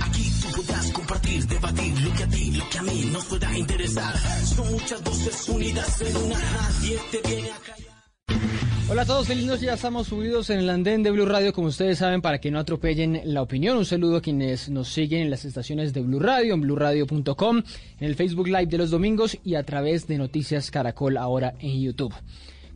[0.00, 3.58] Aquí tú podrás compartir, debatir lo que a ti, lo que a mí nos pueda
[3.58, 4.16] interesar.
[4.44, 6.38] Son muchas voces unidas en una.
[6.38, 7.92] Nadie viene a callar.
[8.88, 9.66] Hola a todos, feliz noche.
[9.66, 12.60] Ya estamos subidos en el andén de Blue Radio, como ustedes saben, para que no
[12.60, 13.76] atropellen la opinión.
[13.76, 18.06] Un saludo a quienes nos siguen en las estaciones de Blue Radio, en bluradio.com, en
[18.06, 22.14] el Facebook Live de los domingos y a través de Noticias Caracol ahora en YouTube.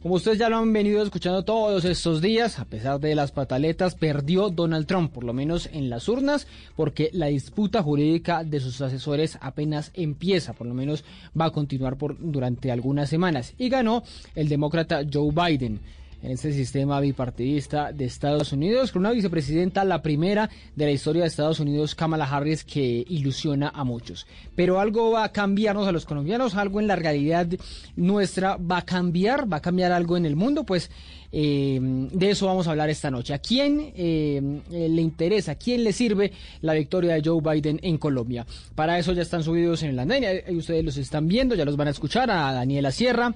[0.02, 3.94] Como ustedes ya lo han venido escuchando todos estos días, a pesar de las pataletas,
[3.94, 8.80] perdió Donald Trump, por lo menos en las urnas, porque la disputa jurídica de sus
[8.82, 11.02] asesores apenas empieza, por lo menos
[11.38, 13.54] va a continuar por, durante algunas semanas.
[13.58, 15.80] Y ganó el demócrata Joe Biden
[16.26, 21.22] en este sistema bipartidista de Estados Unidos, con una vicepresidenta, la primera de la historia
[21.22, 24.26] de Estados Unidos, Kamala Harris, que ilusiona a muchos.
[24.56, 27.46] Pero algo va a cambiarnos a los colombianos, algo en la realidad
[27.94, 30.90] nuestra va a cambiar, va a cambiar algo en el mundo, pues
[31.30, 33.32] eh, de eso vamos a hablar esta noche.
[33.32, 37.98] ¿A quién eh, le interesa, a quién le sirve la victoria de Joe Biden en
[37.98, 38.44] Colombia?
[38.74, 40.24] Para eso ya están subidos en el andén,
[40.56, 43.32] ustedes los están viendo, ya los van a escuchar, a Daniela Sierra,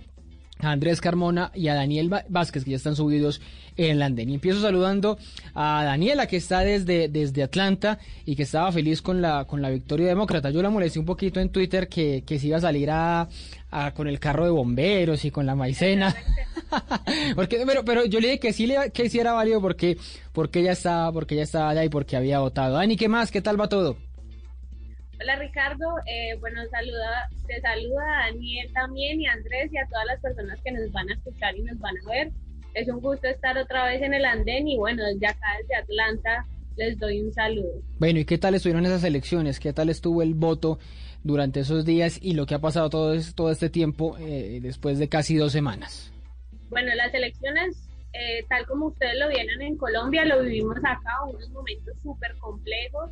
[0.62, 3.40] a Andrés Carmona y a Daniel Vázquez, que ya están subidos
[3.76, 4.30] en el andén.
[4.30, 5.18] Y empiezo saludando
[5.54, 9.70] a Daniela, que está desde, desde Atlanta y que estaba feliz con la, con la
[9.70, 10.50] victoria demócrata.
[10.50, 13.28] Yo la molesté un poquito en Twitter que, que se iba a salir a,
[13.70, 16.14] a con el carro de bomberos y con la maicena.
[17.34, 19.96] porque, pero, pero yo le dije que sí, le, que era válido porque,
[20.32, 22.76] porque ella estaba, porque ella estaba allá y porque había votado.
[22.76, 23.30] Dani, ¿qué más?
[23.30, 23.96] ¿Qué tal va todo?
[25.22, 29.86] Hola Ricardo, eh, bueno, saluda, te saluda a Daniel también y a Andrés y a
[29.86, 32.32] todas las personas que nos van a escuchar y nos van a ver.
[32.72, 36.46] Es un gusto estar otra vez en el andén y bueno, desde acá, desde Atlanta,
[36.76, 37.82] les doy un saludo.
[37.98, 39.60] Bueno, ¿y qué tal estuvieron esas elecciones?
[39.60, 40.78] ¿Qué tal estuvo el voto
[41.22, 45.10] durante esos días y lo que ha pasado todo, todo este tiempo eh, después de
[45.10, 46.10] casi dos semanas?
[46.70, 51.50] Bueno, las elecciones, eh, tal como ustedes lo vieron en Colombia, lo vivimos acá, unos
[51.50, 53.10] momentos súper complejos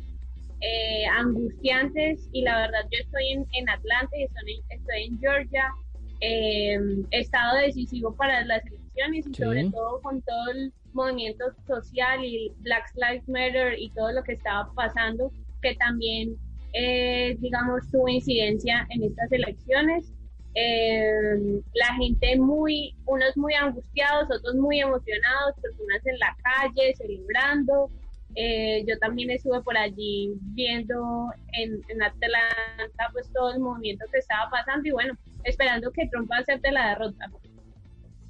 [0.61, 5.19] eh, angustiantes y la verdad yo estoy en, en Atlanta y estoy en, estoy en
[5.19, 5.73] Georgia,
[6.21, 6.77] eh,
[7.11, 9.43] estado decisivo para las elecciones y Sí.
[9.43, 14.33] sobre todo con todo el movimiento social y Black Lives Matter y todo lo que
[14.33, 15.31] estaba pasando
[15.61, 16.35] que también
[16.73, 20.13] eh, digamos tuvo incidencia en estas elecciones.
[20.55, 27.89] Eh, la gente muy, unos muy angustiados, otros muy emocionados, personas en la calle celebrando,
[28.35, 34.19] eh, yo también estuve por allí viendo en, en Atlanta pues todo el movimiento que
[34.19, 37.29] estaba pasando y bueno, esperando que Trump acepte la derrota.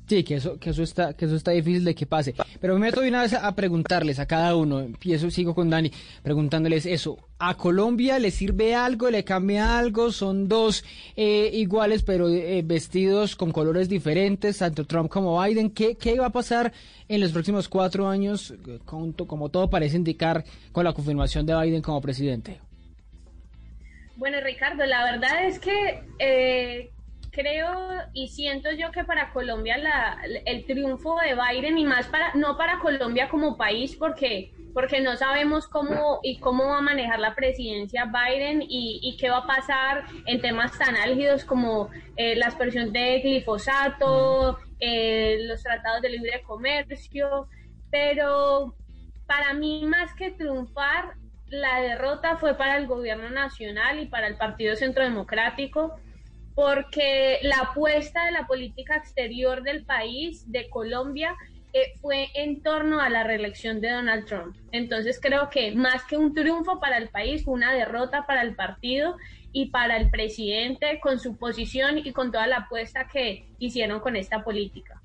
[0.09, 2.33] Sí, que eso, que eso está, que eso está difícil de que pase.
[2.59, 5.91] Pero me meto de una vez a preguntarles a cada uno, empiezo, sigo con Dani,
[6.23, 7.19] preguntándoles eso.
[7.37, 10.11] ¿A Colombia le sirve algo, le cambia algo?
[10.11, 10.83] Son dos
[11.15, 15.69] eh, iguales, pero eh, vestidos con colores diferentes, tanto Trump como Biden.
[15.69, 16.73] ¿Qué, ¿Qué va a pasar
[17.07, 18.55] en los próximos cuatro años,
[18.85, 22.59] como todo parece indicar, con la confirmación de Biden como presidente?
[24.15, 26.89] Bueno, Ricardo, la verdad es que eh,
[27.39, 27.71] creo
[28.13, 32.57] y siento yo que para Colombia la, el triunfo de Biden y más para no
[32.57, 37.35] para Colombia como país porque porque no sabemos cómo y cómo va a manejar la
[37.35, 42.47] presidencia Biden y, y qué va a pasar en temas tan álgidos como eh, la
[42.47, 47.47] expresión de glifosato, eh, los tratados de libre comercio,
[47.89, 48.75] pero
[49.25, 51.15] para mí más que triunfar
[51.47, 55.99] la derrota fue para el gobierno nacional y para el Partido Centro Democrático,
[56.59, 61.33] porque la apuesta de la política exterior del país, de Colombia,
[61.71, 64.57] eh, fue en torno a la reelección de Donald Trump.
[64.73, 68.55] Entonces creo que más que un triunfo para el país, fue una derrota para el
[68.55, 69.15] partido
[69.53, 74.17] y para el presidente con su posición y con toda la apuesta que hicieron con
[74.17, 74.98] esta política.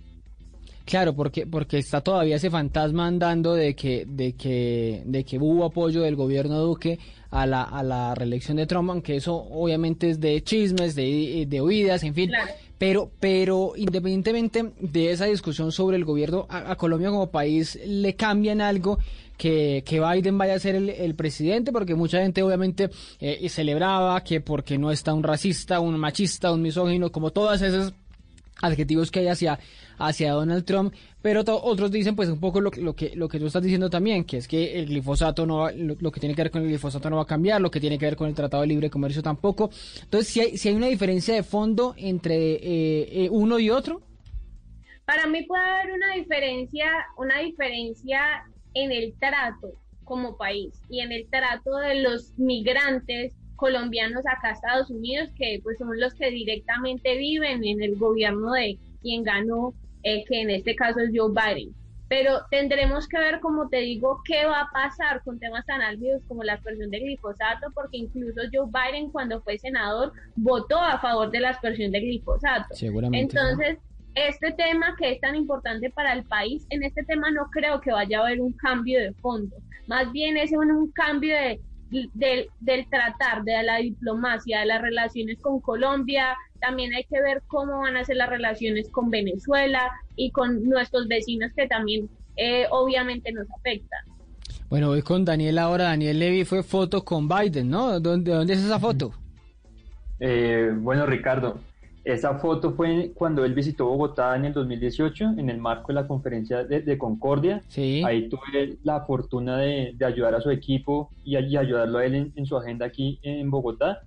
[0.84, 5.64] Claro, porque porque está todavía ese fantasma andando de que de que de que hubo
[5.64, 6.98] apoyo del gobierno Duque
[7.30, 11.60] a la a la reelección de Trump, aunque eso obviamente es de chismes, de, de
[11.60, 12.28] oídas, en fin.
[12.28, 12.52] Claro.
[12.76, 18.14] Pero pero independientemente de esa discusión sobre el gobierno a, a Colombia como país le
[18.14, 18.98] cambian algo
[19.36, 22.90] que, que Biden vaya a ser el, presidente, porque mucha gente obviamente
[23.20, 27.94] eh, celebraba que porque no está un racista, un machista, un misógino, como todas esas
[28.62, 29.58] adjetivos que hay hacia,
[29.98, 33.46] hacia Donald Trump, pero otros dicen pues un poco lo, lo, que, lo que tú
[33.46, 36.62] estás diciendo también, que es que el glifosato no lo, que tiene que ver con
[36.62, 38.68] el glifosato no va a cambiar, lo que tiene que ver con el Tratado de
[38.68, 39.70] Libre Comercio tampoco.
[40.02, 44.02] Entonces, si hay, si hay una diferencia de fondo entre eh, eh, uno y otro.
[45.04, 46.86] Para mí puede haber una diferencia,
[47.16, 48.44] una diferencia
[48.74, 49.72] en el trato
[50.04, 55.60] como país y en el trato de los migrantes colombianos acá a Estados Unidos, que
[55.62, 60.50] pues son los que directamente viven en el gobierno de quien ganó, eh, que en
[60.50, 61.74] este caso es Joe Biden.
[62.08, 66.22] Pero tendremos que ver, como te digo, qué va a pasar con temas tan álgidos
[66.28, 71.30] como la aspersión de glifosato, porque incluso Joe Biden cuando fue senador votó a favor
[71.30, 72.74] de la aspersión de glifosato.
[72.74, 73.36] Seguramente.
[73.36, 73.78] Entonces,
[74.14, 77.90] este tema que es tan importante para el país, en este tema no creo que
[77.90, 79.56] vaya a haber un cambio de fondo.
[79.86, 81.60] Más bien es un cambio de
[82.14, 87.42] del, del tratar, de la diplomacia, de las relaciones con Colombia, también hay que ver
[87.46, 92.66] cómo van a ser las relaciones con Venezuela y con nuestros vecinos que también eh,
[92.70, 94.00] obviamente nos afectan.
[94.68, 95.84] Bueno, voy con Daniel ahora.
[95.84, 98.00] Daniel Levy fue foto con Biden, ¿no?
[98.00, 99.12] ¿Dónde, dónde es esa foto?
[100.20, 101.60] Eh, bueno, Ricardo,
[102.04, 106.06] esa foto fue cuando él visitó Bogotá en el 2018, en el marco de la
[106.06, 107.62] conferencia de, Concordia.
[107.68, 108.02] Sí.
[108.04, 112.56] Ahí tuve la fortuna de, ayudar a su equipo y, ayudarlo a él en, su
[112.56, 114.02] agenda aquí en Bogotá.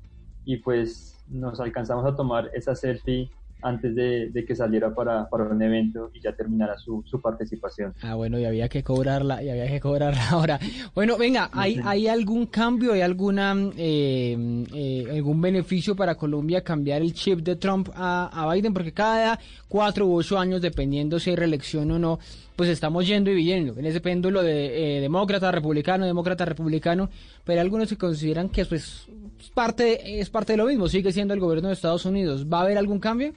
[0.45, 3.29] Y pues nos alcanzamos a tomar esa selfie
[3.61, 7.93] antes de, que saliera para, para, un evento y ya terminara su, su, participación.
[8.01, 10.59] Ah, bueno, y había que cobrarla, y había que cobrarla ahora.
[10.93, 17.01] Bueno, venga, ¿hay, ¿hay algún cambio, hay alguna eh, eh, algún beneficio para Colombia cambiar
[17.01, 18.73] el chip de Trump a, a Biden?
[18.73, 22.19] Porque cada cuatro u ocho años, dependiendo si hay reelección o no,
[22.55, 27.09] pues estamos yendo y viniendo en ese péndulo de eh, demócrata, republicano, demócrata, republicano,
[27.43, 29.07] pero algunos se consideran que pues,
[29.39, 32.47] es parte, es parte de lo mismo, sigue siendo el gobierno de Estados Unidos.
[32.51, 33.33] ¿Va a haber algún cambio?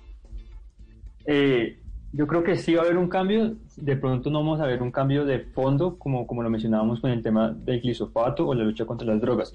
[1.27, 1.79] Eh,
[2.13, 3.57] yo creo que sí va a haber un cambio.
[3.77, 7.11] De pronto no vamos a ver un cambio de fondo, como, como lo mencionábamos con
[7.11, 9.53] el tema del glisofato o la lucha contra las drogas.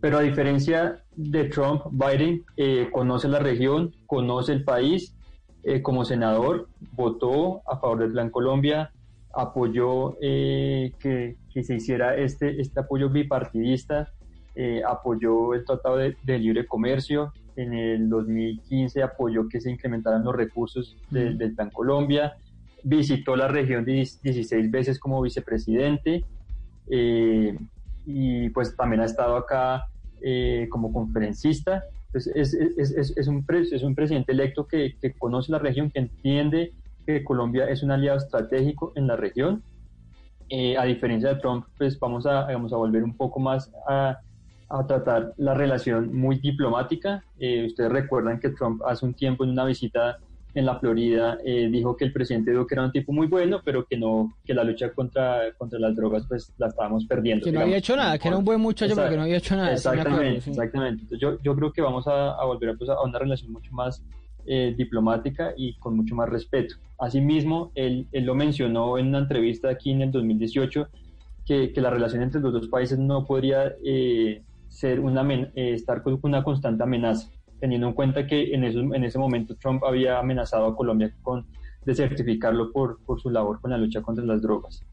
[0.00, 5.14] Pero a diferencia de Trump, Biden eh, conoce la región, conoce el país.
[5.64, 8.92] Eh, como senador, votó a favor del Plan Colombia,
[9.34, 14.12] apoyó que, que, se hiciera este, este apoyo bipartidista,
[14.88, 20.34] apoyó el Tratado de, de Libre Comercio, en el 2015 apoyó que se incrementaran los
[20.34, 22.36] recursos del Plan Colombia,
[22.82, 26.24] visitó la región 16 veces como vicepresidente
[26.88, 27.58] eh,
[28.04, 29.86] y pues también ha estado acá
[30.22, 31.84] eh, como conferencista.
[32.06, 35.98] Entonces es, es, es, un, es un presidente electo que, que, conoce la región, que
[35.98, 36.72] entiende
[37.04, 39.62] que Colombia es un aliado estratégico en la región.
[40.48, 44.20] Eh, a diferencia de Trump, pues vamos a, vamos a volver un poco más a,
[44.68, 47.24] a tratar la relación muy diplomática.
[47.38, 50.18] Eh, ustedes recuerdan que Trump hace un tiempo en una visita
[50.56, 53.84] en la Florida eh, dijo que el presidente Duque era un tipo muy bueno, pero
[53.84, 57.44] que no que la lucha contra, contra las drogas pues la estábamos perdiendo.
[57.44, 59.54] Que no había hecho nada, que era un buen muchacho, pero que no había hecho
[59.54, 59.72] nada.
[59.72, 61.18] Exactamente, exactamente.
[61.18, 64.02] yo, yo creo que vamos a, volver pues, a una relación mucho más
[64.46, 66.76] eh, diplomática y con mucho más respeto.
[66.98, 70.88] Asimismo, él, él lo mencionó en una entrevista aquí en el 2018,
[71.44, 73.74] que, que la relación entre los dos países no podría
[74.76, 77.30] ser una, eh, estar con una constante amenaza,
[77.60, 81.46] teniendo en cuenta que en, en ese momento Trump había amenazado a Colombia con
[81.86, 84.84] desertificarlo por, por su labor con la lucha contra las drogas.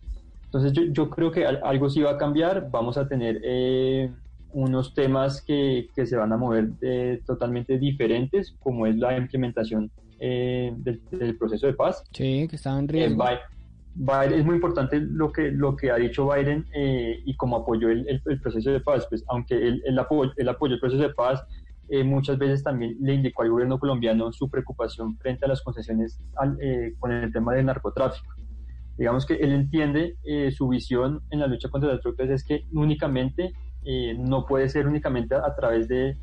[0.46, 4.10] Entonces yo, yo creo que algo sí va a cambiar, vamos a tener eh,
[4.54, 9.92] unos temas que, que, se van a mover eh, totalmente diferentes, como es la implementación
[10.18, 12.06] del, del, proceso de paz.
[12.14, 13.26] Sí, que está en riesgo
[13.96, 18.22] es muy importante lo que, lo que ha dicho Biden eh, y cómo apoyó el,
[18.26, 19.06] el, proceso de paz.
[19.10, 21.44] Pues aunque él, él, apoyó, el proceso de paz,
[21.90, 26.20] eh, muchas veces también le indicó al gobierno colombiano su preocupación frente a las concesiones
[26.60, 28.34] eh, con el tema del narcotráfico.
[28.98, 30.18] Digamos que él entiende
[30.52, 33.52] su visión en la lucha contra las drogas es que únicamente
[34.20, 36.16] no puede ser únicamente a, través de,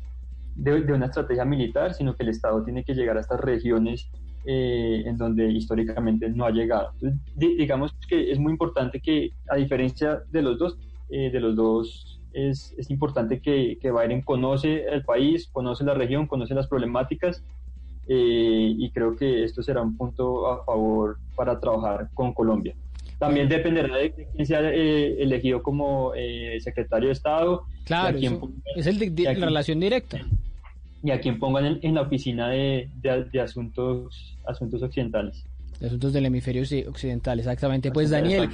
[0.55, 4.09] de, de, una estrategia militar, sino que el Estado tiene que llegar a estas regiones
[4.43, 6.93] eh, en donde históricamente no ha llegado.
[7.35, 10.79] digamos que es muy importante que, a diferencia de los dos,
[11.09, 15.93] eh, de los dos es, es importante que, que, Biden conoce el país, conoce la
[15.93, 17.43] región, conoce las problemáticas
[18.07, 22.75] eh, y creo que esto será un punto a favor para trabajar con Colombia.
[23.19, 26.13] También dependerá de quién sea elegido como
[26.59, 27.61] secretario de Estado.
[27.85, 28.17] Claro,
[28.75, 30.25] es el de, la relación directa
[31.03, 35.45] y a quien pongan en, la oficina de, de, asuntos, asuntos occidentales.
[35.79, 37.91] de asuntos del hemisferio occidental, exactamente.
[37.91, 38.49] Pues Daniel,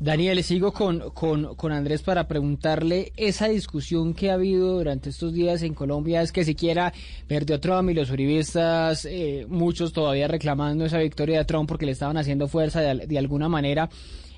[0.00, 5.32] Daniel, sigo con, con, con, Andrés para preguntarle esa discusión que ha habido durante estos
[5.32, 6.92] días en Colombia, es que siquiera
[7.28, 11.92] perdió Trump y los uribistas, eh, muchos todavía reclamando esa victoria de Trump porque le
[11.92, 13.88] estaban haciendo fuerza de, de alguna manera.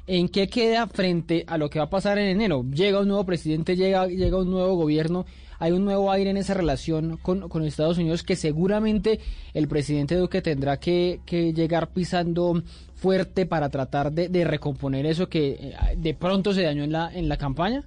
[0.07, 2.65] ¿En qué queda frente a lo que va a pasar en enero?
[2.71, 5.25] Llega un nuevo presidente, llega, llega un nuevo gobierno
[5.59, 9.21] hay un nuevo aire en esa relación con, con Estados Unidos que seguramente
[9.53, 12.63] el presidente Duque tendrá que, llegar pisando
[12.95, 17.29] fuerte para tratar de, recomponer eso que eh, de pronto se dañó en la, en
[17.29, 17.85] la campaña?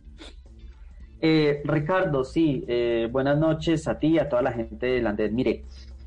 [1.21, 5.31] Eh, Ricardo, sí, eh, buenas noches a ti y a toda la gente de Landés.
[5.31, 5.63] Mire,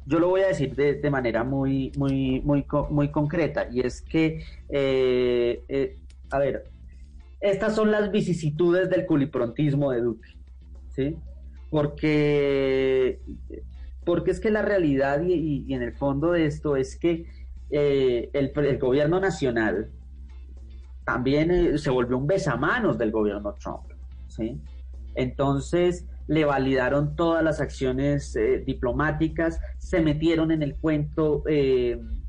[0.06, 4.42] yo lo voy a decir de, manera muy, muy, muy, muy concreta y es que,
[6.30, 6.64] a ver,
[7.40, 10.28] estas son las vicisitudes del culiprontismo de Duque,
[10.88, 11.16] ¿sí?
[11.70, 13.20] porque,
[14.04, 17.26] porque es que la realidad y, en el fondo de esto es que
[17.70, 19.90] eh, el, gobierno nacional
[21.04, 23.84] también eh, se volvió un besamanos del gobierno Trump.
[24.26, 24.60] ¿sí?
[25.14, 31.44] Entonces le validaron todas las acciones eh, diplomáticas, se metieron en el cuento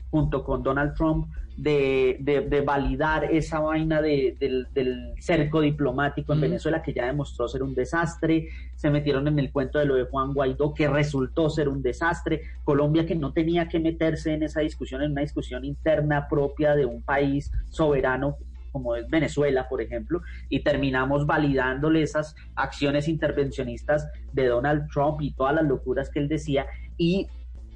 [0.10, 1.27] junto con Donald Trump
[1.62, 8.48] de, validar esa vaina del, cerco diplomático en Venezuela que ya demostró ser un desastre,
[8.75, 12.41] se metieron en el cuento de lo de Juan Guaidó que resultó ser un desastre,
[12.63, 16.86] Colombia que no tenía que meterse en esa discusión, en una discusión interna propia de
[16.86, 18.38] un país soberano
[18.72, 25.34] como es Venezuela, por ejemplo, y terminamos validándole esas acciones intervencionistas de Donald Trump y
[25.34, 26.65] todas las locuras que él decía,
[26.98, 27.27] y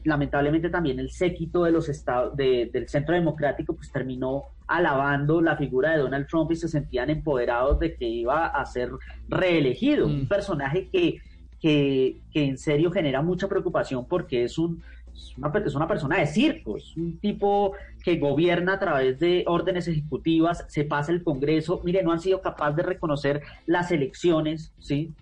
[0.06, 5.92] lamentablemente también el séquito de los estados del centro democrático pues terminó alabando la figura
[5.92, 8.92] de Donald Trump y se sentían empoderados de que iba a ser
[9.28, 10.28] reelegido, un mm.
[10.28, 11.22] personaje que,
[11.60, 14.82] que, en serio genera mucha preocupación porque es un
[15.14, 17.72] es una, es una persona de circo, es un tipo
[18.04, 22.42] que gobierna a través de órdenes ejecutivas, se pasa el Congreso, mire, no han sido
[22.42, 25.14] capaces de reconocer las elecciones, ¿sí?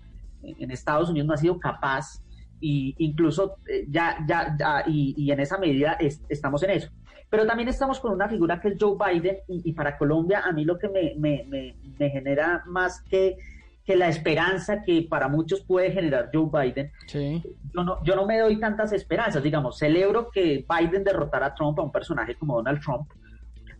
[0.41, 2.22] En Estados Unidos no ha sido capaz
[2.63, 5.97] y incluso eh, ya, ya, ya y, en esa medida
[6.29, 6.89] estamos en eso.
[7.29, 10.63] Pero también estamos con una figura que es Joe Biden y, para Colombia a mí
[10.63, 13.35] lo que me, me, me, genera más que,
[13.83, 16.89] que, la esperanza que para muchos puede generar Joe Biden,
[17.73, 21.77] yo, no, yo no me doy tantas esperanzas, digamos, celebro que Biden derrotara a Trump,
[21.79, 23.11] a un personaje como Donald Trump,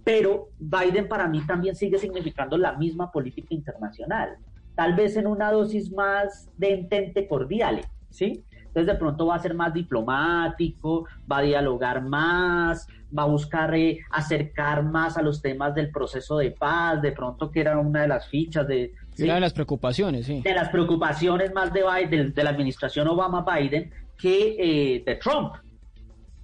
[0.04, 4.36] pero Biden para mí también sigue significando la misma política internacional,
[4.76, 8.44] tal vez en una dosis más de entente cordial, ¿sí?
[8.74, 13.76] Entonces de pronto va a ser más diplomático, va a dialogar más, va a buscar
[13.76, 18.02] eh, acercar más a los temas del proceso de paz, de pronto que era una
[18.02, 18.92] de las fichas de...
[19.20, 20.42] Una de las preocupaciones, sí.
[20.42, 25.54] De las preocupaciones más de, Biden, de, la administración Obama-Biden que eh, de Trump.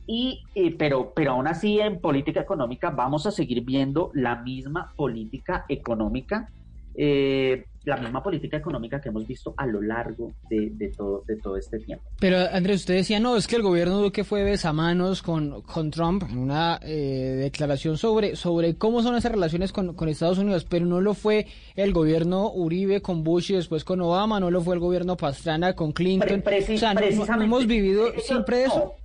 [0.06, 4.94] Y, eh, pero, pero aún así en política económica vamos a seguir viendo la misma
[4.96, 6.48] política económica
[6.96, 11.58] eh, la misma política económica que hemos visto a lo largo de, todo, de todo
[11.58, 12.06] este tiempo.
[12.20, 16.24] Pero Andrés, usted decía, no, es que el gobierno Duque fue besamanos con, con Trump
[16.30, 21.02] en una eh, declaración sobre, sobre cómo son esas relaciones con, Estados Unidos, pero no
[21.02, 24.80] lo fue el gobierno Uribe con Bush y después con Obama, no lo fue el
[24.80, 26.44] gobierno Pastrana con Clinton.
[26.46, 28.96] o sea, no, hemos vivido siempre eso.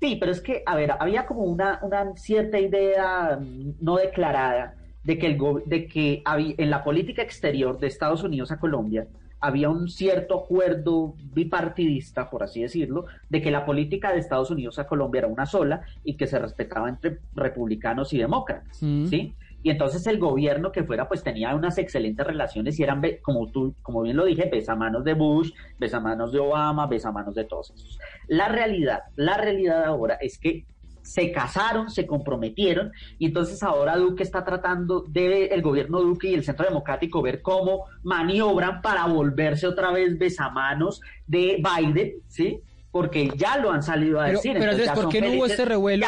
[0.00, 3.38] Sí, pero es que, a ver, había como una, una cierta idea
[3.80, 8.50] no declarada de que, el, de que había, en la política exterior de Estados Unidos
[8.50, 9.06] a Colombia
[9.40, 14.78] había un cierto acuerdo bipartidista, por así decirlo, de que la política de Estados Unidos
[14.78, 19.06] a Colombia era una sola y que se respetaba entre republicanos y demócratas, mm.
[19.06, 19.34] ¿sí?
[19.62, 23.74] Y entonces el gobierno que fuera, pues tenía unas excelentes relaciones y eran, como tú,
[23.82, 27.98] como bien lo dije, besamanos de Bush, besamanos de Obama, besamanos de todos esos.
[28.28, 30.66] La realidad, la realidad ahora es que
[31.04, 36.34] se casaron, se comprometieron y entonces ahora Duque está tratando de el gobierno Duque y
[36.34, 42.60] el Centro Democrático ver cómo maniobran para volverse otra vez besamanos de Biden, ¿sí?
[42.90, 44.56] Porque ya lo han salido a decir.
[44.58, 46.06] Pero, ¿por qué no hubo este revuelo?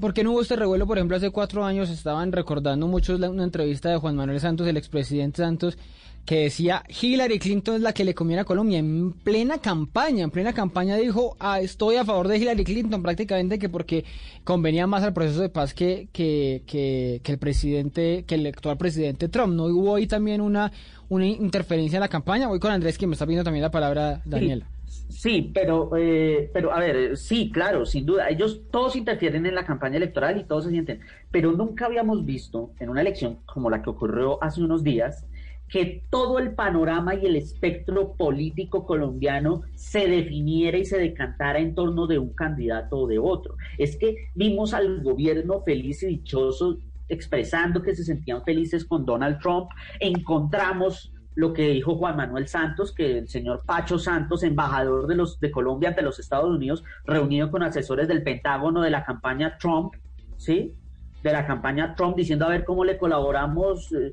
[0.00, 0.86] ¿Por qué no hubo este revuelo?
[0.86, 4.76] Por ejemplo, hace cuatro años estaban recordando muchos una entrevista de Juan Manuel Santos, el
[4.76, 5.78] expresidente Santos,
[6.26, 10.30] que decía Hillary Clinton es la que le conviene a Colombia en plena campaña, en
[10.30, 14.04] plena campaña dijo ah, estoy a favor de Hillary Clinton prácticamente que porque
[14.44, 19.28] convenía más al proceso de paz que, que, que, el presidente, que el actual presidente
[19.28, 19.54] Trump.
[19.54, 20.72] ¿No hubo ahí también una,
[21.08, 22.48] una interferencia en la campaña?
[22.48, 24.66] Voy con Andrés que me está pidiendo también la palabra Daniela.
[25.08, 29.64] Sí, pero, eh, pero a ver, sí, claro, sin duda, ellos todos interfieren en la
[29.64, 33.82] campaña electoral y todos se sienten, pero nunca habíamos visto en una elección como la
[33.82, 35.24] que ocurrió hace unos días
[35.68, 41.74] que todo el panorama y el espectro político colombiano se definiera y se decantara en
[41.74, 43.56] torno de un candidato o de otro.
[43.78, 49.38] Es que vimos al gobierno feliz y dichoso expresando que se sentían felices con Donald
[49.38, 49.70] Trump,
[50.00, 55.38] encontramos lo que dijo Juan Manuel Santos, que el señor Pacho Santos, embajador de, los,
[55.38, 59.92] de Colombia ante los Estados Unidos, reunido con asesores del Pentágono de la campaña Trump,
[60.38, 60.74] ¿sí?
[61.22, 64.12] De la campaña Trump, diciendo a ver cómo le colaboramos, eh,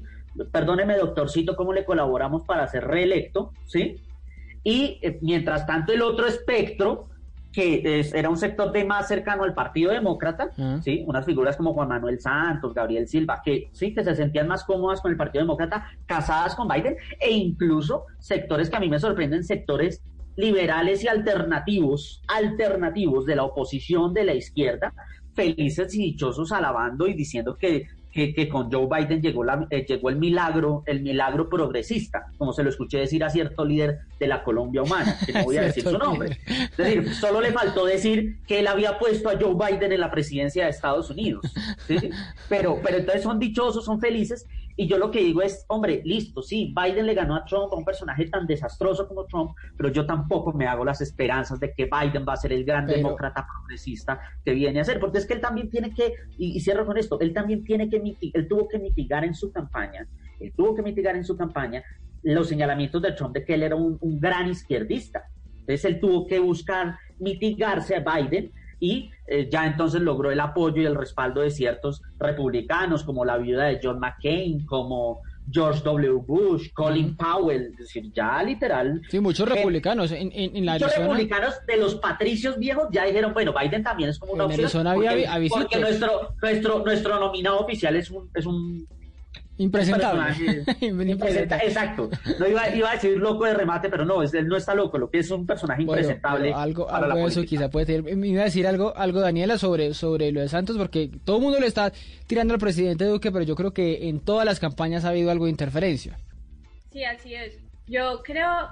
[0.52, 4.02] perdóneme doctorcito, cómo le colaboramos para ser reelecto, ¿sí?
[4.64, 7.10] Y eh, mientras tanto el otro espectro,
[7.54, 10.50] que era un sector de más cercano al Partido Demócrata.
[10.82, 11.04] ¿sí?
[11.06, 15.00] unas figuras como Juan Manuel Santos, Gabriel Silva, que sí, que se sentían más cómodas
[15.00, 19.44] con el Partido Demócrata, casadas con Biden, e incluso sectores que a mí me sorprenden,
[19.44, 20.02] sectores
[20.36, 24.92] liberales y alternativos, alternativos de la oposición de la izquierda,
[25.36, 30.10] felices y dichosos alabando y diciendo que que, con Joe Biden llegó, la, eh, llegó
[30.10, 34.44] el milagro, el milagro progresista, como se lo escuché decir a cierto líder de la
[34.44, 36.38] Colombia humana, que no voy a decir su nombre.
[36.46, 40.12] Es decir, solo le faltó decir que él había puesto a Joe Biden en la
[40.12, 41.44] presidencia de Estados Unidos.
[42.50, 46.42] Pero, pero entonces son dichosos, son felices, y yo lo que digo es, hombre, listo,
[46.42, 50.06] sí, Biden le ganó a Trump, a un personaje tan desastroso como Trump, pero yo
[50.06, 54.20] tampoco me hago las esperanzas de que Biden va a ser el gran demócrata progresista
[54.44, 57.20] que viene a ser, porque es que él también tiene que, y, cierro con esto,
[57.20, 58.02] él también tiene que,
[58.34, 60.08] él tuvo que mitigar en su campaña,
[60.40, 61.84] él tuvo que mitigar en su campaña
[62.24, 65.24] los señalamientos de Trump de que él era un, un gran izquierdista.
[65.60, 68.52] Entonces él tuvo que buscar mitigarse a Biden
[68.84, 73.38] y eh, ya entonces logró el apoyo y el respaldo de ciertos republicanos, como la
[73.38, 76.22] viuda de John McCain, como George W.
[76.28, 79.02] Bush, Colin Powell, es decir, ya literal.
[79.08, 83.54] Sí, muchos republicanos en, en, la Muchos republicanos de los patricios viejos ya dijeron, bueno,
[83.58, 84.70] Biden también es como una opción.
[84.70, 88.86] porque, porque nuestro, nuestro, nuestro nominado oficial es un, es un
[89.58, 90.64] Impresentable.
[91.64, 92.10] Exacto.
[92.40, 95.10] No iba, iba, a decir loco de remate, pero no, él no está loco, lo
[95.10, 96.52] que es un personaje impresentable.
[96.54, 98.16] algo, algo de eso quizá puede tener.
[98.16, 101.44] Me iba a decir algo, algo Daniela, sobre, sobre lo de Santos, porque todo el
[101.44, 101.94] mundo le está
[102.26, 105.46] tirando al presidente Duque, pero yo creo que en todas las campañas ha habido algo
[105.46, 106.18] de interferencia.
[106.92, 107.60] Sí, así es.
[107.88, 108.70] Yo creo,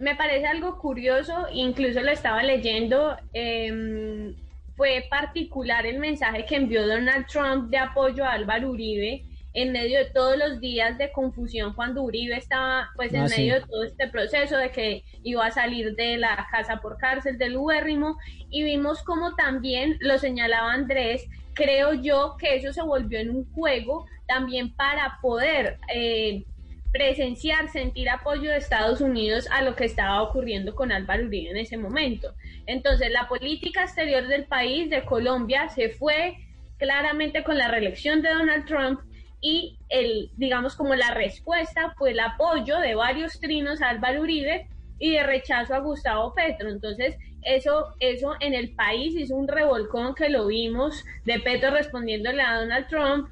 [0.00, 3.16] me parece algo curioso, incluso lo estaba leyendo.
[3.32, 4.36] Em,
[4.76, 9.98] fue particular el mensaje que envió Donald Trump de apoyo a Álvaro Uribe en medio
[9.98, 13.82] de todos los días de confusión cuando Uribe estaba pues en ah, medio de todo
[13.82, 18.16] este proceso de que iba a salir de la casa por cárcel del Uérrimo
[18.48, 23.52] y vimos como también lo señalaba Andrés, creo yo que eso se volvió en un
[23.52, 26.44] juego también para poder eh,
[26.92, 31.56] presenciar, sentir apoyo de Estados Unidos a lo que estaba ocurriendo con Álvaro Uribe en
[31.56, 32.34] ese momento.
[32.66, 36.36] Entonces la política exterior del país, de Colombia, se fue
[36.78, 39.00] claramente con la reelección de Donald Trump
[39.40, 44.68] y el, digamos, como la respuesta fue el apoyo de varios trinos a Álvaro Uribe
[44.98, 46.68] y de rechazo a Gustavo Petro.
[46.70, 52.42] Entonces, eso, eso en el país hizo un revolcón que lo vimos de Petro respondiéndole
[52.42, 53.30] a Donald Trump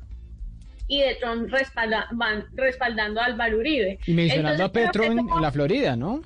[0.87, 3.99] y de Trump respaldando a Álvaro Uribe.
[4.07, 6.23] Y mencionando a Petro en, en la Florida, ¿no?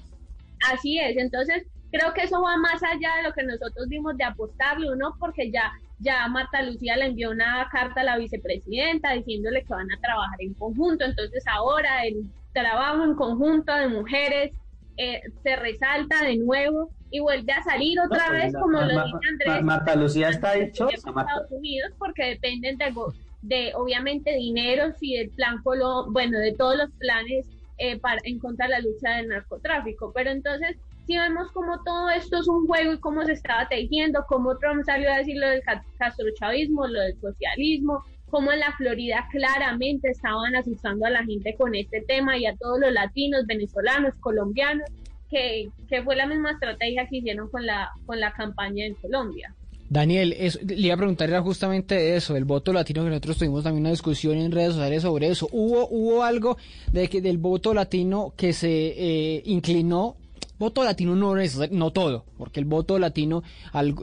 [0.71, 4.25] Así es, entonces creo que eso va más allá de lo que nosotros vimos de
[4.25, 5.15] apostarle, ¿no?
[5.19, 9.91] Porque ya ya Marta Lucía le envió una carta a la vicepresidenta diciéndole que van
[9.91, 11.05] a trabajar en conjunto.
[11.05, 14.53] Entonces ahora el trabajo en conjunto de mujeres
[14.97, 19.63] eh, se resalta de nuevo y vuelve a salir otra vez, como lo dice Andrés.
[19.63, 22.95] Marta Lucía está dicho Estados Unidos porque dependen de,
[23.43, 27.47] de obviamente dinero y del plan bueno, de todos los planes
[27.79, 30.13] eh, para, en contra de la lucha del narcotráfico.
[30.15, 34.25] Pero entonces si vemos como todo esto es un juego y cómo se estaba tejiendo,
[34.29, 35.63] cómo Trump salió a decir lo del
[35.99, 41.75] castrochavismo, lo del socialismo, cómo en la Florida claramente estaban asustando a la gente con
[41.75, 44.89] este tema y a todos los latinos, venezolanos, colombianos,
[45.31, 49.55] que, que fue la misma estrategia que hicieron con la, con la campaña en Colombia.
[49.93, 53.83] Daniel, le iba a preguntar era justamente eso, el voto latino, que nosotros tuvimos también
[53.83, 55.49] una discusión en redes sociales sobre eso.
[55.53, 56.57] ¿Hubo, hubo algo
[56.91, 60.17] de que del voto latino que se eh, inclinó
[60.63, 63.43] voto latino no es, no todo, porque el voto latino,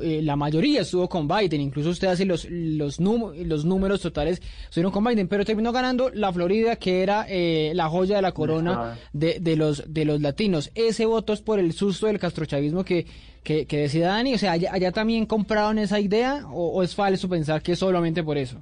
[0.03, 4.91] eh, la mayoría estuvo con Biden, incluso usted hace los, los, los números totales, estuvieron
[4.91, 8.97] con Biden, pero terminó ganando la Florida, que era eh, la joya de la corona
[9.13, 10.69] de, de, los, de los latinos.
[10.75, 13.07] Ese voto es por el susto del castrochavismo que,
[13.41, 17.61] que, que decía Dani, o sea, allá, también compraron esa idea o, es falso pensar
[17.61, 18.57] que es solamente por eso.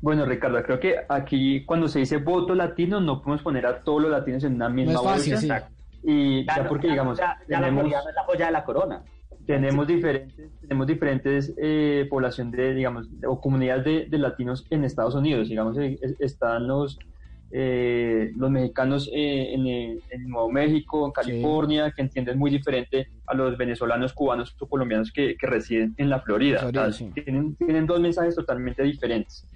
[0.00, 4.02] Bueno, Ricardo, creo que aquí cuando se dice voto latino no podemos poner a todos
[4.02, 5.52] los latinos en una misma no es fácil,
[6.04, 9.02] y ya porque, digamos, tenemos, la, la joya de la corona.
[9.46, 15.48] Tenemos diferentes, tenemos diferentes eh, población de, digamos, o comunidades de, latinos en Estados Unidos.
[15.48, 16.98] Digamos, eh, están los,
[17.50, 23.56] eh, los mexicanos eh, en, Nuevo México, en California, que entienden muy diferente a los
[23.58, 26.70] venezolanos, cubanos o colombianos que, residen en la Florida.
[27.14, 29.46] tienen, tienen, dos mensajes totalmente diferentes.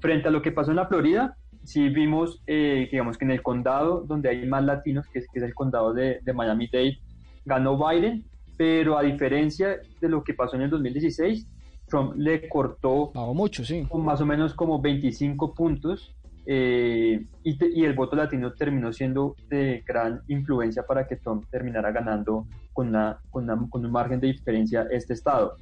[0.00, 3.42] Frente a lo que pasó en la Florida, sí vimos, eh, digamos que en el
[3.42, 6.98] condado donde hay más latinos, que es, que es el condado de, de Miami-Dade,
[7.44, 8.24] ganó Biden,
[8.56, 11.46] pero a diferencia de lo que pasó en el 2016,
[11.86, 13.86] Trump le cortó mucho, sí.
[13.88, 16.16] Con más o menos como 25 puntos
[16.48, 22.46] eh, y, el voto latino terminó siendo de gran influencia para que Trump terminara ganando
[22.72, 25.56] con, una, con, un margen de diferencia este estado.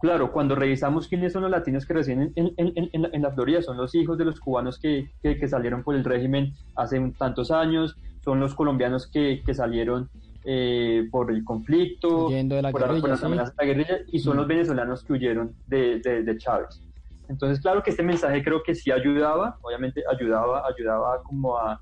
[0.00, 4.16] Claro, cuando revisamos quiénes son los latinos que residen en, la, Florida, son los hijos
[4.16, 5.10] de los cubanos que,
[5.48, 10.08] salieron por el régimen hace tantos años, son los colombianos que, salieron
[10.44, 12.28] eh, por el conflicto,
[12.70, 16.80] por, las amenazas de la guerrilla, y son los venezolanos que huyeron de, de Chávez.
[17.28, 21.80] Entonces, claro que este mensaje creo que sí ayudaba, obviamente ayudaba, ayudaba como a,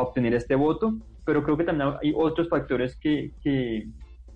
[0.00, 3.88] obtener este voto, pero creo que también hay otros factores que, que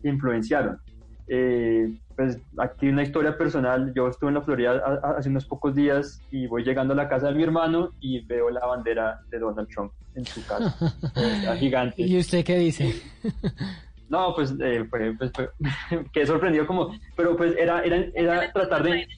[0.02, 0.80] influenciaron.
[1.26, 6.20] Eh, pues aquí una historia personal, yo estuve en la Florida hace unos pocos días
[6.30, 9.68] y voy llegando a la casa de mi hermano y veo la bandera de Donald
[9.68, 10.76] Trump en su casa,
[11.58, 12.02] gigante.
[12.02, 12.94] ¿Y usted qué dice?
[14.06, 15.32] No, pues, eh, fue, pues
[16.12, 19.08] quedé sorprendido como, pero pues era, era, era tratar de...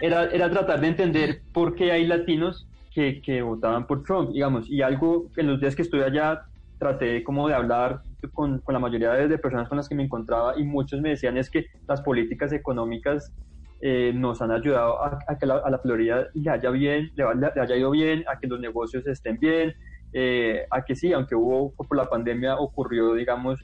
[0.00, 4.68] Era, era tratar de entender por qué hay latinos que, que votaban por Trump, digamos,
[4.68, 6.44] y algo en los días que estuve allá
[6.78, 10.58] traté como de hablar con, con la mayoría de, personas con las que me encontraba
[10.58, 13.32] y muchos me decían es que las políticas económicas
[13.80, 17.76] eh, nos han ayudado a, que a la Florida le haya bien, le, le, haya
[17.76, 19.74] ido bien, a que los negocios estén bien,
[20.12, 23.60] eh, a que sí, aunque hubo por la pandemia ocurrió, digamos,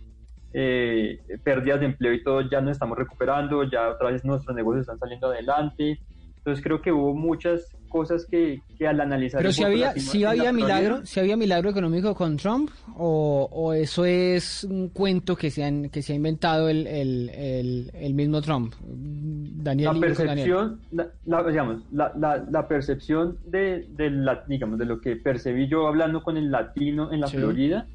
[0.53, 4.83] eh, pérdidas de empleo y todo, ya nos estamos recuperando, ya otra vez nuestros negocios
[4.83, 6.01] están saliendo adelante.
[6.41, 9.43] Entonces creo que hubo muchas cosas que, que al analizar...
[9.43, 14.07] Pero si había, si había milagro, si había milagro económico con Trump o, o, eso
[14.07, 18.73] es un cuento que se, han, que se ha inventado el, el, el, mismo Trump.
[18.81, 19.91] Daniel.
[19.93, 20.81] La percepción,
[21.27, 22.11] La, digamos, la,
[22.51, 27.13] la, percepción de, de, la, digamos, de lo que percibí yo hablando con el latino
[27.13, 27.87] en la Florida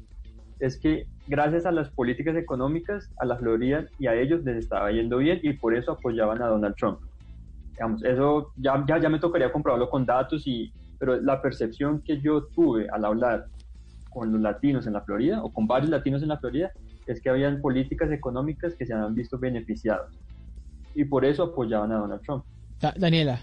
[0.60, 4.90] es que gracias a las políticas económicas a la Florida y a ellos les estaba
[4.92, 7.00] yendo bien y por eso apoyaban a Donald Trump.
[7.76, 12.20] Digamos, eso ya, ya, ya me tocaría comprobarlo con datos, y, pero la percepción que
[12.20, 13.46] yo tuve al hablar
[14.08, 16.72] con los latinos en la Florida o con varios latinos en la Florida
[17.06, 20.18] es que habían políticas económicas que se habían visto beneficiados
[20.94, 22.44] y por eso apoyaban a Donald Trump.
[22.96, 23.40] Daniela.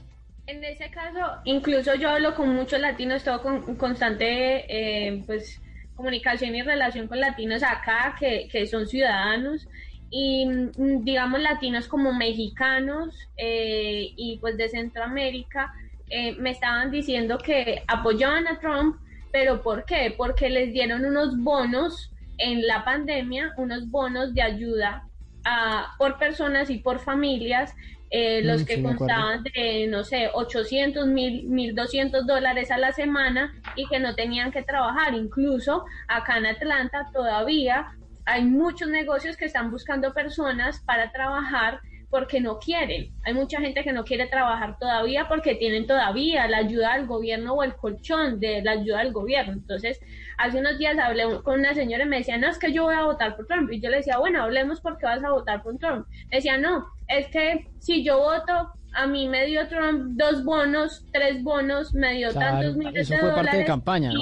[0.47, 5.61] En ese caso, incluso yo hablo con muchos latinos, todo con constante eh, pues
[5.95, 9.67] comunicación y relación con latinos acá que, que son ciudadanos
[10.15, 15.73] y mm, digamos latinos como mexicanos eh, y pues de Centroamérica
[16.07, 18.97] eh, me estaban diciendo que apoyaban a Trump,
[19.31, 20.13] pero ¿por qué?
[20.15, 25.07] Porque les dieron unos bonos en la pandemia, unos bonos de ayuda
[25.45, 27.73] a, por personas y por familias,
[28.11, 33.51] eh, los mm, que constaban de, no sé, 800, mil, 1200 dólares a la semana
[33.75, 35.15] y que no tenían que trabajar.
[35.15, 37.87] Incluso acá en Atlanta todavía
[38.25, 41.79] hay muchos negocios que están buscando personas para trabajar
[42.13, 43.11] porque no quieren.
[43.25, 47.55] Hay mucha gente que no quiere trabajar todavía porque tienen todavía la ayuda del gobierno
[47.55, 49.53] o el colchón de la ayuda del gobierno.
[49.53, 49.99] Entonces,
[50.37, 52.93] hace unos días hablé con una señora y me decía, no, es que yo voy
[52.93, 53.71] a votar por Trump.
[53.71, 56.05] Y yo le decía, bueno, hablemos por qué vas a votar por Trump.
[56.29, 61.41] decía, no, es que si yo voto, a mí me dio Trump dos bonos, tres
[61.41, 63.43] bonos, me dio tantos miles de dólares.
[63.43, 64.21] parte de campaña, ¿no?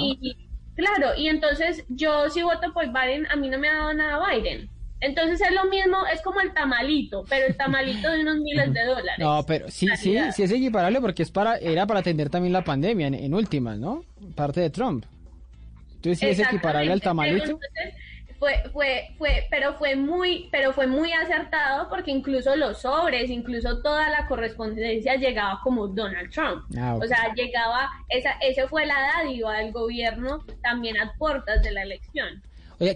[0.74, 4.26] Claro, y entonces yo si voto por Biden, a mí no me ha dado nada
[4.30, 4.70] Biden.
[5.00, 8.84] Entonces es lo mismo, es como el tamalito, pero el tamalito de unos miles de
[8.84, 9.18] dólares.
[9.18, 12.62] No, pero sí, sí, sí es equiparable porque es para, era para atender también la
[12.62, 14.04] pandemia en, últimas, ¿no?
[14.36, 15.04] Parte de Trump.
[15.96, 17.58] Entonces sí es equiparable al tamalito
[18.42, 23.80] fue, fue, fue, pero fue muy, pero fue muy acertado porque incluso los sobres, incluso
[23.82, 26.64] toda la correspondencia llegaba como Donald Trump.
[26.76, 31.70] Ah, o sea, llegaba, esa, ese fue la dádiva del gobierno también a puertas de
[31.70, 32.42] la elección.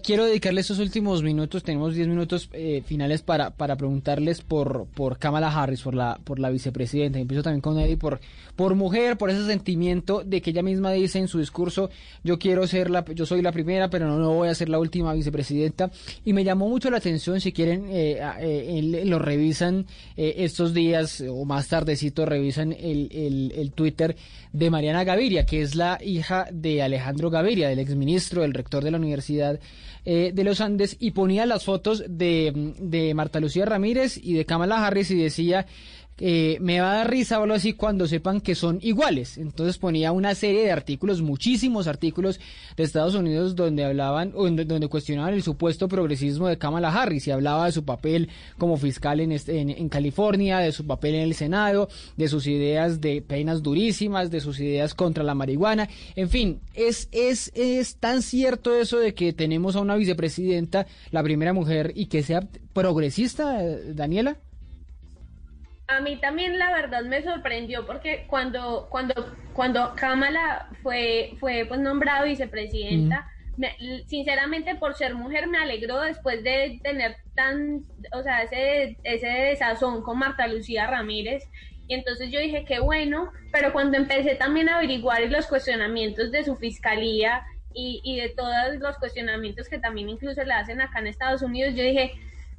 [0.03, 5.17] Quiero dedicarle estos últimos minutos, tenemos 10 minutos eh, finales para, para preguntarles por, por
[5.17, 7.21] Kamala Harris, por la, por la vicepresidenta.
[7.21, 8.19] Empiezo también con Eddie por,
[8.57, 11.89] por mujer, por ese sentimiento de que ella misma dice en su discurso,
[12.25, 14.81] yo quiero ser la, yo soy la primera, pero no, no voy a ser la
[14.81, 15.93] última vicepresidenta.
[16.25, 21.45] Y me llamó mucho la atención, si quieren, eh, eh, lo revisan estos días o
[21.45, 24.17] más tardecito, revisan el, el, el Twitter
[24.53, 28.91] de Mariana Gaviria, que es la hija de Alejandro Gaviria, del exministro, del rector de
[28.91, 29.61] la Universidad
[30.09, 34.47] eh, de los Andes y ponía las fotos de, de Marta Lucía Ramírez y de
[34.47, 35.67] Kamala Harris y decía
[36.19, 39.37] eh, me va a dar risa o algo así cuando sepan que son iguales.
[39.37, 42.41] Entonces ponía una serie de artículos, muchísimos artículos
[42.77, 47.31] de Estados Unidos donde hablaban, o donde, cuestionaban el supuesto progresismo de Kamala Harris y
[47.31, 51.35] hablaba de su papel como fiscal en, este, en, California, de su papel en el
[51.35, 55.89] Senado, de sus ideas de penas durísimas, de sus ideas contra la marihuana.
[56.15, 61.23] En fin, es, es, es tan cierto eso de que tenemos a una vicepresidenta, la
[61.23, 62.41] primera mujer, y que sea
[62.73, 63.63] progresista,
[63.95, 64.39] Daniela.
[65.89, 69.15] A mí también la verdad me sorprendió porque cuando cuando
[69.53, 73.29] cuando Kamala fue fue pues nombrada vicepresidenta,
[74.07, 80.03] sinceramente por ser mujer me alegró después de tener tan, o sea, ese ese desazón
[80.03, 81.45] con Marta Lucía Ramírez.
[81.87, 86.43] Y entonces yo dije qué bueno, pero cuando empecé también a averiguar los cuestionamientos de
[86.43, 91.07] su fiscalía y, y de todos los cuestionamientos que también incluso le hacen acá en
[91.07, 92.11] Estados Unidos, yo dije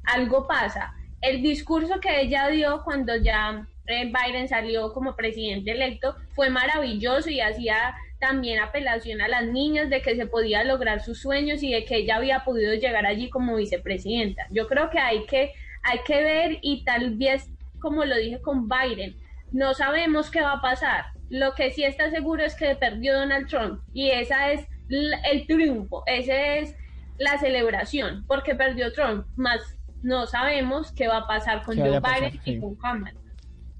[0.04, 6.50] algo pasa el discurso que ella dio cuando ya Biden salió como presidente electo fue
[6.50, 11.62] maravilloso y hacía también apelación a las niñas de que se podía lograr sus sueños
[11.62, 14.46] y de que ella había podido llegar allí como vicepresidenta.
[14.50, 15.52] Yo creo que hay que,
[15.82, 17.48] hay que ver y tal vez,
[17.80, 19.16] como lo dije con Biden,
[19.52, 21.06] no sabemos qué va a pasar.
[21.30, 26.02] Lo que sí está seguro es que perdió Donald Trump y esa es el triunfo,
[26.06, 26.74] esa es
[27.18, 32.40] la celebración, porque perdió Trump, más no sabemos qué va a pasar con Joe Biden
[32.44, 33.14] y con Kamala.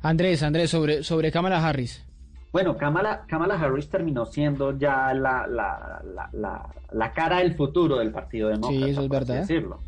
[0.03, 2.05] Andrés, Andrés, sobre, sobre Kamala Harris.
[2.53, 6.01] Bueno, Kamala, Kamala Harris terminó siendo ya la, la,
[6.33, 8.85] la, la, cara del futuro del Partido Demócrata.
[8.85, 9.41] Sí, eso es verdad.
[9.41, 9.81] Decirlo,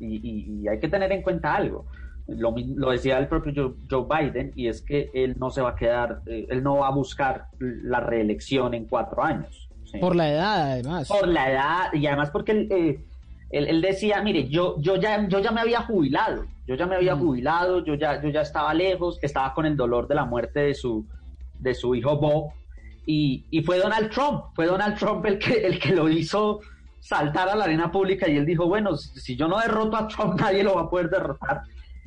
[0.00, 1.86] y, y, hay que tener en cuenta algo.
[2.26, 5.76] Lo, lo, decía el propio Joe, Biden, y es que él no se va a
[5.76, 9.68] quedar, eh, él no va a buscar la reelección en cuatro años.
[10.00, 11.08] Por la edad, además.
[11.08, 13.04] Por la edad, y además porque él, eh,
[13.50, 17.16] él, decía, mire, yo, yo, ya, yo ya me había jubilado, yo ya me había
[17.16, 17.20] mm.
[17.20, 20.74] jubilado, yo ya, yo ya estaba lejos, estaba con el dolor de la muerte de
[20.74, 21.04] su,
[21.58, 22.52] de su hijo Bo,
[23.06, 26.60] y, y fue Donald Trump, fue Donald Trump el que, el que lo hizo
[27.00, 30.34] saltar a la arena pública y él dijo, bueno, si yo no derroto a Trump,
[30.40, 31.62] nadie lo va a poder derrotar.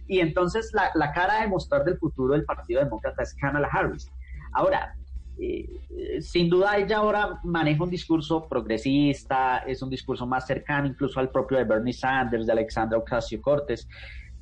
[0.07, 4.09] Y entonces la, la cara de mostrar del futuro del Partido Demócrata es Kamala Harris.
[4.53, 4.95] Ahora,
[5.39, 11.19] eh, sin duda ella ahora maneja un discurso progresista, es un discurso más cercano incluso
[11.19, 13.87] al propio de Bernie Sanders, de Alexandra Ocasio Cortes,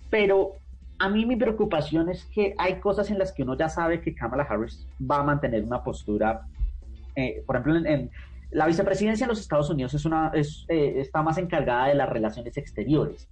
[0.09, 0.55] pero
[0.99, 4.13] a mí mi preocupación es que hay cosas en las que uno ya sabe que
[4.13, 6.41] Kamala Harris va a mantener una postura,
[7.15, 8.11] eh, por ejemplo, en,
[8.51, 12.57] la vicepresidencia de los Estados Unidos es una, eh, está más encargada de las relaciones
[12.57, 13.29] exteriores,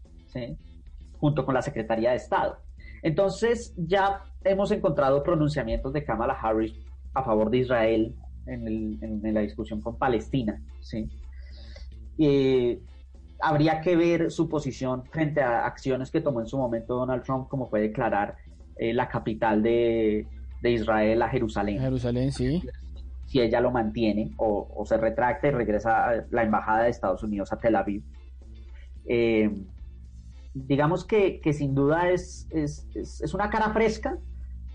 [1.19, 2.57] junto con la Secretaría de Estado.
[3.01, 6.73] Entonces ya hemos encontrado pronunciamientos de Kamala Harris
[7.13, 10.61] a favor de Israel en, la discusión con Palestina.
[10.81, 11.09] ¿sí?
[13.41, 17.47] habría que ver su posición frente a acciones que tomó en su momento Donald Trump,
[17.47, 18.35] como fue declarar
[18.77, 20.27] eh, la capital de,
[20.61, 21.79] Israel a Jerusalén.
[21.79, 22.61] Jerusalén, sí.
[23.27, 27.53] Si ella lo mantiene o, se retracta y regresa a la embajada de Estados Unidos
[27.53, 28.03] a Tel Aviv.
[29.05, 29.49] Eh,
[30.53, 34.17] digamos que, sin duda es, es una cara fresca,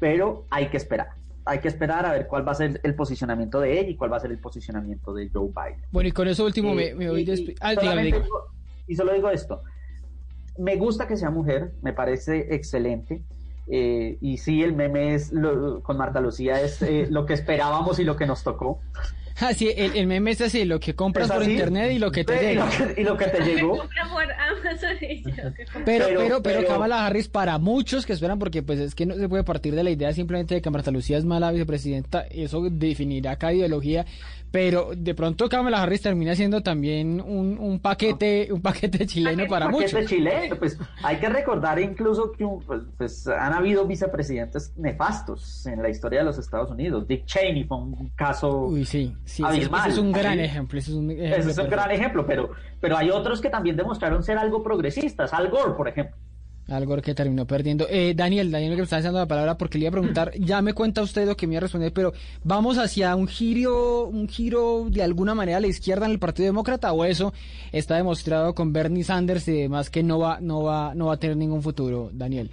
[0.01, 3.61] pero hay que esperar hay que esperar a ver cuál va a ser el posicionamiento
[3.61, 5.85] de ella y cuál va a ser el posicionamiento de Joe Biden.
[5.91, 7.75] Bueno, y con eso último me, voy y, ah,
[8.87, 9.63] y, solo digo esto.
[10.59, 13.23] Me gusta que sea mujer, me parece excelente.
[13.67, 15.33] Eh, y sí, el meme es
[15.83, 18.81] con Marta Lucía es eh, lo que esperábamos y lo que nos tocó.
[19.41, 22.39] Ah, sí, el, meme es así, lo que compras por internet y lo que te
[22.39, 22.69] llega.
[22.97, 23.89] Y lo que, te llegó.
[25.85, 29.29] pero, pero, pero, Kamala Harris para muchos que esperan, porque pues es que no se
[29.29, 33.37] puede partir de la idea simplemente de que Marta Lucía es mala vicepresidenta, eso definirá
[33.37, 34.07] cada ideología,
[34.55, 39.69] pero de pronto Kamala Harris termina siendo también un, un paquete un paquete chileno para
[39.69, 39.91] muchos.
[39.91, 45.83] Paquete chileno, pues hay que recordar incluso que pues, pues, han habido vicepresidentes nefastos en
[45.83, 47.09] la historia de los Estados Unidos.
[47.09, 50.79] Dick Cheney fue un caso Uy, sí, sí, Ese, es un gran ejemplo.
[50.79, 54.23] Ese es un, ejemplo es un gran ejemplo, pero, pero hay otros que también demostraron
[54.23, 55.35] ser algo progresistas.
[55.35, 56.17] Al Gore, por ejemplo.
[56.69, 57.87] Algo que terminó perdiendo.
[57.91, 60.63] Eh, Daniel, Daniel que me está haciendo la palabra porque le iba a preguntar, ya
[60.63, 64.29] me cuenta usted lo que me iba a responder, pero ¿vamos hacia un giro, un
[64.29, 67.35] giro de alguna manera a la izquierda en el Partido Demócrata o eso
[67.71, 71.17] está demostrado con Bernie Sanders y demás que no va, no va, no va a
[71.19, 72.51] tener ningún futuro, Daniel?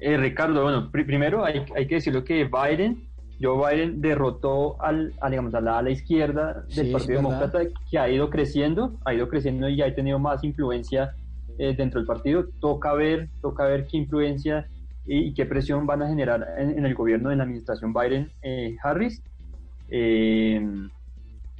[0.00, 3.04] Eh, Ricardo, bueno, primero hay, hay, que decirlo que Biden,
[3.40, 8.28] Joe Biden derrotó al, a, digamos, a, la, izquierda del Partido Demócrata que ha ido
[8.30, 11.14] creciendo, ha ido creciendo y ha tenido más influencia
[11.58, 12.46] eh, dentro del partido.
[12.60, 14.66] Toca ver, toca ver qué influencia
[15.06, 19.18] y, qué presión van a generar en, el gobierno de la administración Biden-Harris.
[19.18, 19.22] Eh,
[19.94, 20.88] eh,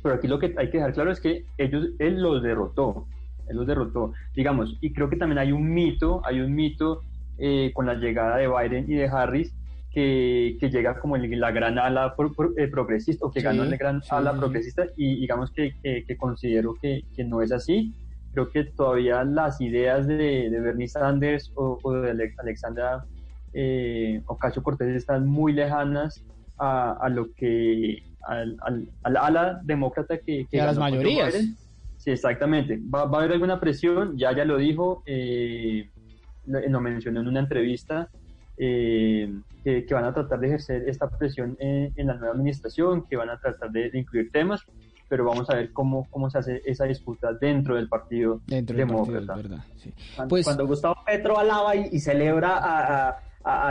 [0.03, 3.07] pero aquí lo que hay que dejar claro es que ellos, él los derrotó.
[3.49, 7.03] él los derrotó, digamos, y creo que también hay un mito, hay un mito
[7.39, 9.55] eh, con la llegada de Biden y de Harris,
[9.93, 12.15] que, que llega como la gran ala
[12.57, 17.05] eh, progresista, o que ganó la gran ala progresista, y digamos que, que, considero que,
[17.15, 17.93] que, no es así.
[18.33, 23.05] Creo que todavía las ideas de, de Bernie Sanders o, de Alexandra
[23.53, 26.25] eh, Ocasio Cortés están muy lejanas
[26.59, 31.35] a, a lo que al, al, al, ala demócrata que, que a las mayorías.
[31.97, 32.81] Sí, exactamente.
[32.93, 35.89] Va, va, a haber alguna presión, ya ya lo dijo, eh,
[36.47, 38.09] lo, mencionó en una entrevista,
[38.57, 43.31] eh, que, van a tratar de ejercer esta presión en, la nueva administración, que van
[43.31, 44.65] a tratar de, incluir temas,
[45.13, 49.35] pero vamos a ver cómo, cómo se hace esa disputa dentro del Partido Demócrata.
[50.27, 53.19] Pues cuando, Gustavo Petro alaba y, celebra a a,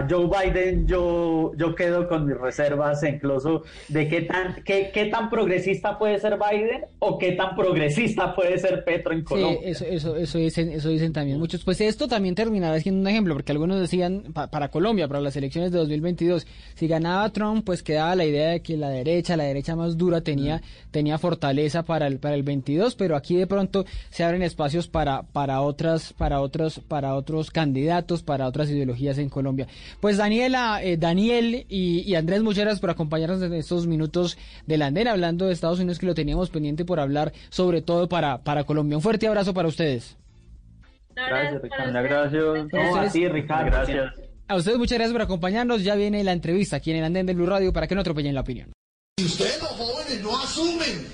[0.10, 5.29] Joe Biden yo, yo quedo con mis reservas incluso de qué tan, qué, qué, tan
[5.29, 9.60] progresista puede ser Biden o qué tan progresista puede ser Petro en Colombia.
[9.63, 11.63] Sí, eso, eso, eso, dicen, eso dicen también muchos.
[11.63, 15.71] Pues esto también terminará siendo un ejemplo, porque algunos decían para Colombia, para las elecciones
[15.71, 19.75] de 2022, si ganaba Trump, pues quedaba la idea de que la derecha, la derecha
[19.75, 24.23] más dura, tenía, tenía fortaleza para el, para el 22, pero aquí de pronto se
[24.23, 29.61] abren espacios para, para, otras, para, otros, para otros candidatos, para otras ideologías en Colombia.
[30.00, 35.08] Pues Daniela, eh, Daniel y, Andrés, muchas gracias por acompañarnos en estos minutos del andén,
[35.08, 38.97] hablando de Estados Unidos que lo teníamos pendiente por hablar, sobre todo para, para Colombia.
[38.97, 40.17] Un fuerte abrazo para ustedes.
[41.15, 42.04] Gracias, Ricardo.
[42.04, 43.32] Gracias.
[43.32, 43.65] Ricardo.
[43.65, 44.13] Gracias.
[44.47, 45.84] A ustedes muchas gracias por acompañarnos.
[45.84, 48.36] Ya viene la entrevista aquí en el andén del Blue Radio para que no atropellen
[48.36, 48.71] la opinión.
[49.17, 51.08] Si ustedes los jóvenes no asumen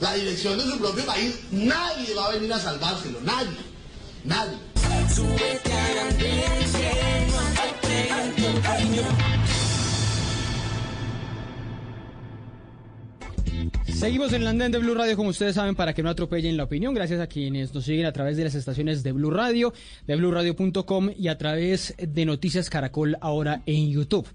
[0.00, 3.18] la dirección de su propio país, nadie va a venir a salvárselo.
[3.22, 3.56] Nadie.
[4.24, 4.56] Nadie.
[13.96, 16.64] Seguimos en el andén de Blue Radio, como ustedes saben, para que no atropellen la
[16.64, 16.92] opinión.
[16.92, 19.72] Gracias a quienes nos siguen a través de las estaciones de Blue Radio,
[20.06, 24.28] de BlueRadio.com y a través de Noticias Caracol ahora en YouTube.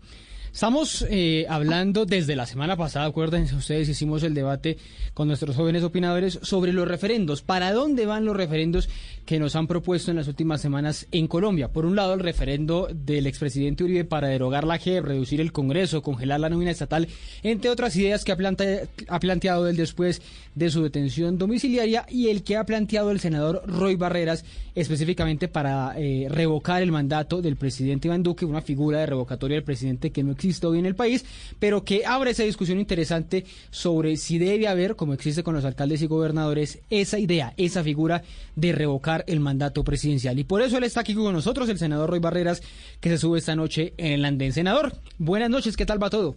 [0.54, 4.78] Estamos eh, hablando desde la semana pasada, acuérdense ustedes, hicimos el debate
[5.14, 7.42] con nuestros jóvenes opinadores sobre los referendos.
[7.42, 8.90] ¿Para dónde van los referendos
[9.26, 11.70] que nos han propuesto en las últimas semanas en Colombia?
[11.70, 16.02] Por un lado, el referendo del expresidente Uribe para derogar la JEP, reducir el Congreso,
[16.02, 17.08] congelar la nómina estatal,
[17.44, 20.22] entre otras ideas que ha, planteado él después
[20.54, 24.44] de su detención domiciliaria y el que ha planteado el senador Roy Barreras
[24.76, 29.64] específicamente para eh, revocar el mandato del presidente Iván Duque, una figura de revocatoria del
[29.64, 31.24] presidente que no existe hoy en el país,
[31.60, 36.02] pero que abre esa discusión interesante sobre si debe haber, como existe con los alcaldes
[36.02, 38.24] y gobernadores, esa idea, esa figura
[38.56, 40.40] de revocar el mandato presidencial.
[40.40, 42.64] Y por eso él está aquí con nosotros, el senador Roy Barreras,
[43.00, 44.52] que se sube esta noche en el andén.
[44.52, 46.36] Senador, buenas noches, ¿qué tal va todo?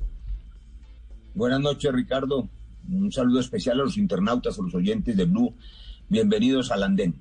[1.34, 2.48] Buenas noches, Ricardo.
[2.90, 5.54] Un saludo especial a los internautas, a los oyentes de Blue.
[6.08, 7.14] Bienvenidos al andén.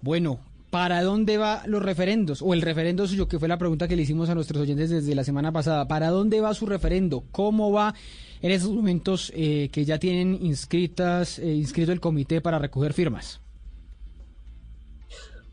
[0.00, 2.42] Bueno, ¿Para dónde va los referendos?
[2.42, 5.16] O el referendo suyo, que fue la pregunta que le hicimos a nuestros oyentes desde
[5.16, 5.88] la semana pasada.
[5.88, 7.24] ¿Para dónde va su referendo?
[7.32, 7.92] ¿Cómo va
[8.40, 13.40] en esos momentos eh, que ya tienen inscritas, eh, inscrito el comité para recoger firmas?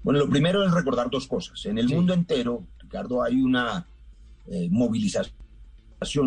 [0.04, 1.66] Bueno, lo primero es recordar dos cosas.
[1.66, 3.88] En el mundo entero, Ricardo, hay una
[4.46, 5.34] eh, movilización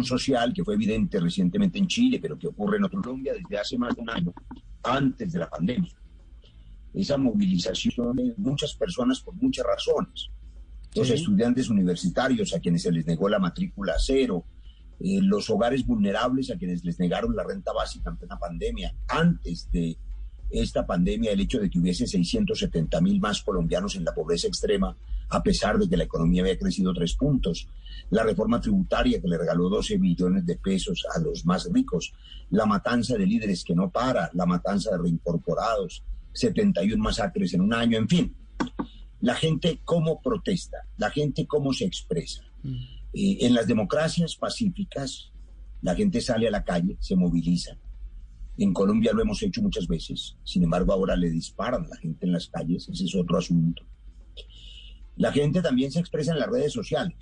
[0.03, 3.95] social que fue evidente recientemente en Chile, pero que ocurre en Colombia desde hace más
[3.95, 4.35] de un año,
[4.83, 5.93] antes de la pandemia
[6.95, 10.31] esa movilización de muchas personas por muchas razones.
[10.95, 14.45] Los estudiantes universitarios a quienes se les negó la matrícula cero,
[14.99, 19.71] eh, los hogares vulnerables a quienes les negaron la renta básica en plena pandemia, antes
[19.71, 19.97] de
[20.51, 24.97] esta pandemia, el hecho de que hubiese 670 mil más colombianos en la pobreza extrema,
[25.29, 27.69] a pesar de que la economía había crecido tres puntos,
[28.11, 32.13] la reforma tributaria que le regaló 12 billones de pesos a los más ricos,
[32.51, 37.75] la matanza de líderes que no para, la matanza de reincorporados, 71 masacres en un
[37.75, 38.37] año, en fin.
[39.21, 42.43] La gente cómo protesta, la gente cómo se expresa.
[42.63, 42.75] Mm.
[43.13, 45.33] Eh, en las democracias pacíficas,
[45.83, 47.77] la gente sale a la calle, se moviliza.
[48.59, 52.27] En Colombia lo hemos hecho muchas veces, sin embargo ahora le disparan a la gente
[52.27, 53.83] en las calles, ese es otro asunto.
[55.17, 57.17] La gente también se expresa en las redes sociales,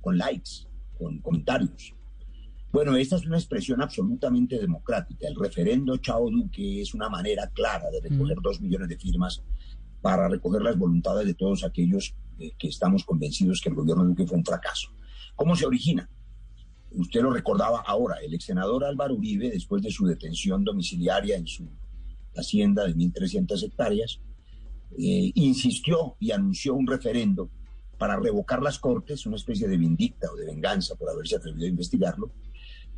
[0.00, 0.66] con likes,
[0.98, 1.94] con comentarios.
[2.70, 5.26] Bueno, esta es una expresión absolutamente democrática.
[5.26, 9.42] El referendo Chao Duque es una manera clara de recoger dos millones de firmas
[10.02, 14.26] para recoger las voluntades de todos aquellos eh, que estamos convencidos que el gobierno Duque
[14.26, 14.90] fue un fracaso.
[15.34, 16.10] ¿Cómo se origina?
[16.90, 21.46] Usted lo recordaba ahora, el ex senador Álvaro Uribe, después de su detención domiciliaria en
[21.46, 21.68] su
[22.36, 24.20] hacienda de 1.300 hectáreas,
[24.96, 27.50] eh, insistió y anunció un referendo
[27.98, 31.70] para revocar las cortes, una especie de vindicta o de venganza por haberse atrevido a
[31.70, 32.30] investigarlo,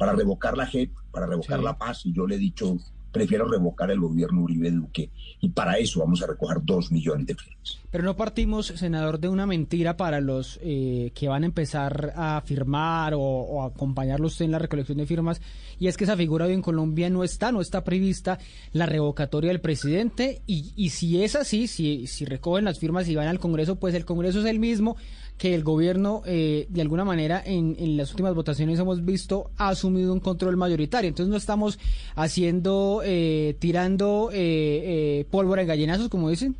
[0.01, 2.07] para revocar la JEP, para revocar la paz.
[2.07, 2.79] Y yo le he dicho
[3.13, 7.35] prefiero revocar el gobierno Uribe Duque y para eso vamos a recoger dos millones de
[7.35, 7.79] firmas.
[7.91, 12.41] Pero no partimos, senador, de una mentira para los eh, que van a empezar a
[12.45, 15.43] firmar o, o acompañarlo usted en la recolección de firmas,
[15.79, 18.39] y es que esa figura hoy en Colombia no está, no está prevista
[18.73, 23.17] la revocatoria del presidente, y, y si es así, si, si recogen las firmas y
[23.17, 24.97] van al Congreso, pues el Congreso es el mismo
[25.41, 29.71] que el gobierno, eh, de alguna manera, en, en, las últimas votaciones hemos visto, ha
[29.71, 31.09] asumido un control mayoritario.
[31.09, 31.79] Entonces no estamos
[32.15, 36.57] haciendo, eh, tirando eh, pólvora en gallinazos, como dicen.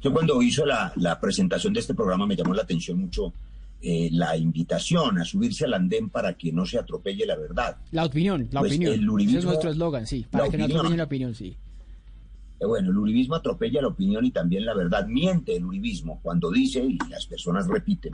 [0.00, 3.32] Yo cuando hizo la, la, presentación de este programa me llamó la atención mucho
[3.82, 7.76] la invitación a subirse al andén para que no se atropelle la verdad.
[7.90, 8.92] La opinión, la pues opinión.
[8.92, 10.68] El uribismo, Ese es nuestro eslogan, sí, para que opinión.
[10.68, 11.56] no atropelle la opinión, sí.
[12.66, 15.06] Bueno, el uribismo atropella la opinión y también la verdad.
[15.06, 18.12] Miente el uribismo cuando dice, y las personas repiten,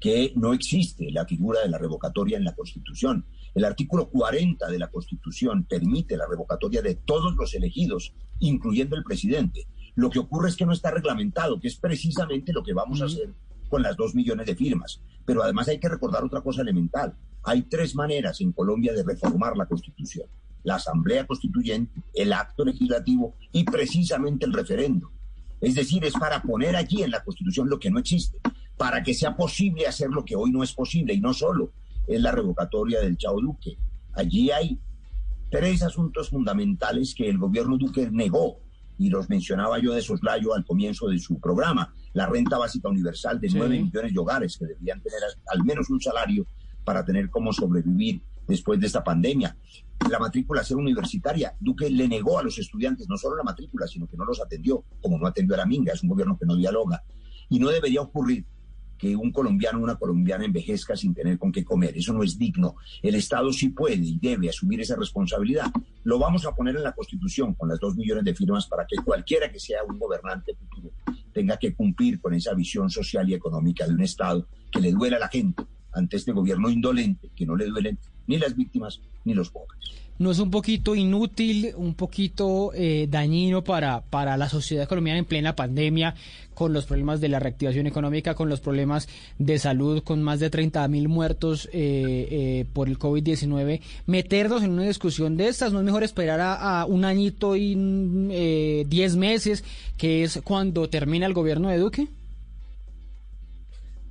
[0.00, 3.26] que no existe la figura de la revocatoria en la Constitución.
[3.54, 9.04] El artículo 40 de la Constitución permite la revocatoria de todos los elegidos, incluyendo el
[9.04, 9.66] presidente.
[9.94, 13.06] Lo que ocurre es que no está reglamentado, que es precisamente lo que vamos a
[13.06, 13.34] hacer
[13.68, 15.02] con las dos millones de firmas.
[15.24, 17.16] Pero además hay que recordar otra cosa elemental.
[17.42, 20.26] Hay tres maneras en Colombia de reformar la Constitución
[20.66, 25.12] la Asamblea Constituyente, el acto legislativo y precisamente el referendo.
[25.60, 28.38] Es decir, es para poner allí en la Constitución lo que no existe,
[28.76, 31.70] para que sea posible hacer lo que hoy no es posible y no solo
[32.08, 33.78] es la revocatoria del Chao Duque.
[34.14, 34.78] Allí hay
[35.52, 38.58] tres asuntos fundamentales que el gobierno Duque negó
[38.98, 41.94] y los mencionaba yo de soslayo al comienzo de su programa.
[42.12, 43.84] La renta básica universal de nueve Sí.
[43.84, 46.44] millones de hogares que deberían tener al menos un salario
[46.84, 49.56] para tener cómo sobrevivir después de esta pandemia.
[50.10, 54.06] La matrícula ser universitaria, Duque le negó a los estudiantes no solo la matrícula, sino
[54.06, 56.54] que no los atendió, como no atendió a la Minga, es un gobierno que no
[56.54, 57.02] dialoga.
[57.48, 58.44] Y no debería ocurrir
[58.98, 61.96] que un colombiano o una colombiana envejezca sin tener con qué comer.
[61.96, 62.76] Eso no es digno.
[63.02, 65.66] El Estado sí puede y debe asumir esa responsabilidad.
[66.04, 68.96] Lo vamos a poner en la Constitución con las dos millones de firmas para que
[68.96, 70.92] cualquiera que sea un gobernante futuro
[71.36, 75.16] tenga que cumplir con esa visión social y económica de un Estado que le duele
[75.16, 79.34] a la gente ante este gobierno indolente, que no le duelen ni las víctimas ni
[79.34, 79.78] los pobres.
[80.18, 85.26] ¿No es un poquito inútil, un poquito eh, dañino para, para la sociedad colombiana en
[85.26, 86.14] plena pandemia,
[86.54, 89.08] con los problemas de la reactivación económica, con los problemas
[89.38, 94.70] de salud, con más de 30 mil muertos eh, eh, por el COVID-19, meternos en
[94.70, 95.74] una discusión de estas?
[95.74, 99.64] ¿No es mejor esperar a, a un añito y mm, eh, 10 meses,
[99.98, 102.08] que es cuando termina el gobierno de Duque?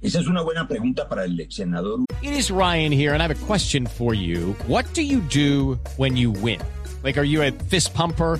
[0.05, 3.31] Esa es una buena pregunta para el senador It is Ryan here, and I have
[3.31, 4.55] a question for you.
[4.67, 6.59] What do you do when you win?
[7.03, 8.39] Like, are you a fist pumper?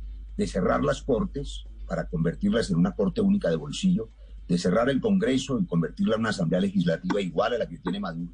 [0.37, 4.09] de cerrar las cortes para convertirlas en una corte única de bolsillo,
[4.47, 7.99] de cerrar el Congreso y convertirla en una asamblea legislativa igual a la que tiene
[7.99, 8.31] Maduro.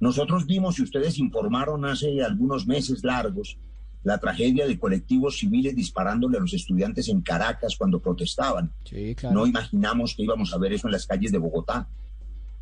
[0.00, 3.58] Nosotros vimos, y ustedes informaron hace algunos meses largos,
[4.02, 8.70] la tragedia de colectivos civiles disparándole a los estudiantes en Caracas cuando protestaban.
[8.84, 9.34] Sí, claro.
[9.34, 11.88] No imaginamos que íbamos a ver eso en las calles de Bogotá.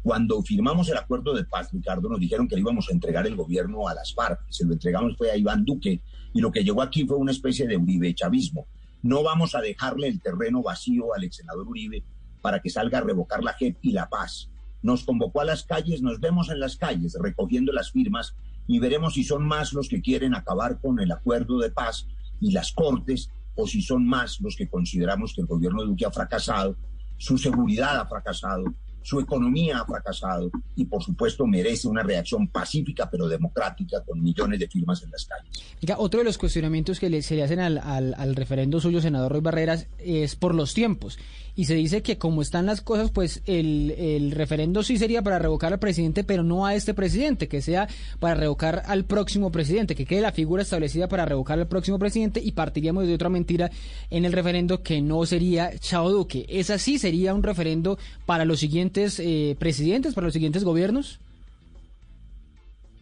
[0.02, 3.36] Cuando firmamos el acuerdo de paz, Ricardo, nos dijeron que le íbamos a entregar el
[3.36, 4.40] gobierno a las FARC.
[4.50, 6.02] Se lo entregamos fue a Iván Duque
[6.34, 8.66] y lo que llegó aquí fue una especie de Uribe chavismo.
[9.02, 12.04] No vamos a dejarle el terreno vacío al ex senador Uribe
[12.40, 14.50] para que salga a revocar la JEP y la paz.
[14.82, 18.34] Nos convocó a las calles, nos vemos en las calles recogiendo las firmas
[18.66, 22.08] y veremos si son más los que quieren acabar con el acuerdo de paz
[22.40, 26.06] y las cortes o si son más los que consideramos que el gobierno de Duque
[26.06, 26.76] ha fracasado,
[27.18, 28.64] su seguridad ha fracasado,
[29.02, 34.58] su economía ha fracasado y por supuesto merece una reacción pacífica pero democrática con millones
[34.60, 35.50] de firmas en las calles.
[35.82, 39.00] Oiga, otro de los cuestionamientos que le- se le hacen al, al, al referendo suyo,
[39.00, 41.18] senador Roy Barreras, es por los tiempos.
[41.54, 45.38] Y se dice que como están las cosas, pues el, el referendo sí sería para
[45.38, 47.88] revocar al presidente, pero no a este presidente, que sea
[48.20, 52.40] para revocar al próximo presidente, que quede la figura establecida para revocar al próximo presidente
[52.42, 53.70] y partiríamos de otra mentira
[54.08, 56.46] en el referendo que no sería Chao Duque.
[56.48, 61.20] ¿Esa sí sería un referendo para los siguientes eh, presidentes, para los siguientes gobiernos?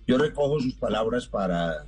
[0.08, 1.84] Yo recojo sus palabras para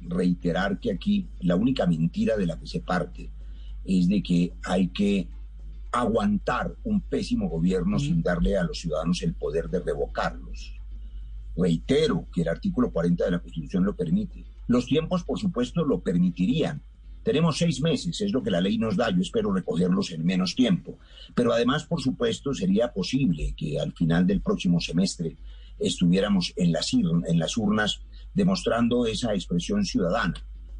[0.00, 3.30] reiterar que aquí la única mentira de la que se parte
[3.84, 5.28] es de que hay que
[6.00, 10.74] aguantar un pésimo gobierno sin darle a los ciudadanos el poder de revocarlos.
[11.56, 14.44] Reitero que el artículo 40 de la Constitución lo permite.
[14.66, 16.82] Los tiempos, por supuesto, lo permitirían.
[17.22, 20.54] Tenemos seis meses, es lo que la ley nos da, yo espero recogerlos en menos
[20.54, 20.98] tiempo.
[21.34, 25.36] Pero además, por supuesto, sería posible que al final del próximo semestre
[25.78, 28.02] estuviéramos en las, en las urnas
[28.34, 30.34] demostrando esa expresión ciudadana.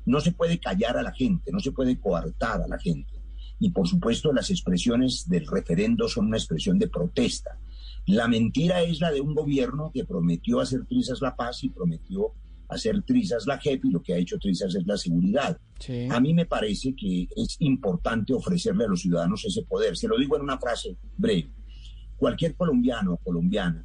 [0.04, 3.23] No se puede callar a la gente, no se puede coartar a la gente.
[3.58, 7.58] Y por supuesto las expresiones del referendo son una expresión de protesta.
[8.06, 12.32] La mentira es la de un gobierno que prometió hacer trizas la paz y prometió
[12.68, 15.58] hacer trizas la JEP y lo que ha hecho trizas es la seguridad.
[16.10, 19.96] A mí me parece que es importante ofrecerle a los ciudadanos ese poder.
[19.96, 21.50] Se lo digo en una frase breve.
[22.16, 23.84] Cualquier colombiano o colombiana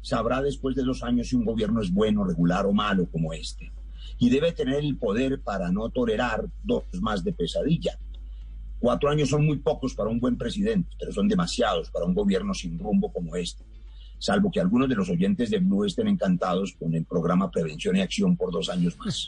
[0.00, 3.72] sabrá después de dos años si un gobierno es bueno, regular o malo como este.
[4.18, 7.98] Y debe tener el poder para no tolerar dos más de pesadilla.
[8.78, 12.54] Cuatro años son muy pocos para un buen presidente, pero son demasiados para un gobierno
[12.54, 13.64] sin rumbo como este.
[14.18, 18.00] Salvo que algunos de los oyentes de Blue estén encantados con el programa Prevención y
[18.00, 19.26] Acción por dos años más.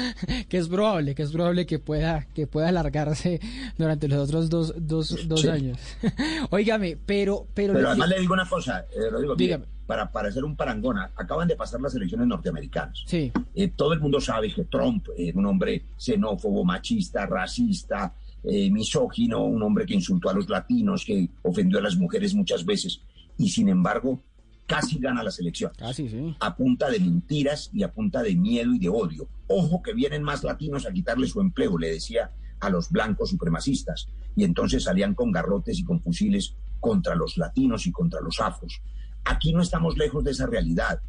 [0.48, 3.40] que es probable, que es probable que pueda, que pueda alargarse
[3.78, 5.78] durante los otros dos, dos, dos años.
[6.50, 7.46] Óigame, pero...
[7.54, 11.46] Pero, pero además le digo una cosa, eh, Rodrigo, para, para hacer un parangona, acaban
[11.46, 13.04] de pasar las elecciones norteamericanas.
[13.06, 13.30] Sí.
[13.54, 18.12] Eh, todo el mundo sabe que Trump es un hombre xenófobo, machista, racista,
[18.44, 22.64] eh, misógino, un hombre que insultó a los latinos, que ofendió a las mujeres muchas
[22.64, 23.00] veces,
[23.38, 24.22] y sin embargo
[24.66, 25.76] casi gana las elecciones.
[25.76, 26.34] Casi, sí.
[26.40, 29.28] A punta de mentiras y a punta de miedo y de odio.
[29.46, 32.30] Ojo que vienen más latinos a quitarle su empleo, le decía
[32.60, 34.08] a los blancos supremacistas.
[34.34, 38.80] Y entonces salían con garrotes y con fusiles contra los latinos y contra los afros.
[39.24, 41.00] Aquí no estamos lejos de esa realidad.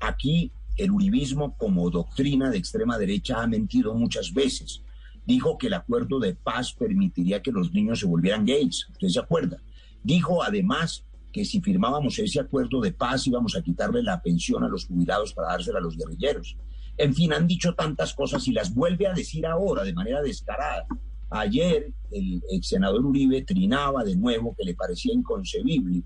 [0.00, 4.82] Aquí el uribismo como doctrina de extrema derecha ha mentido muchas veces
[5.30, 8.88] dijo que el acuerdo de paz permitiría que los niños se volvieran gays.
[8.90, 9.58] ¿Usted se acuerda?
[10.02, 14.68] Dijo además que si firmábamos ese acuerdo de paz íbamos a quitarle la pensión a
[14.68, 16.56] los jubilados para dársela a los guerrilleros.
[16.96, 20.86] En fin, han dicho tantas cosas y las vuelve a decir ahora de manera descarada.
[21.30, 26.02] Ayer el ex senador Uribe trinaba de nuevo que le parecía inconcebible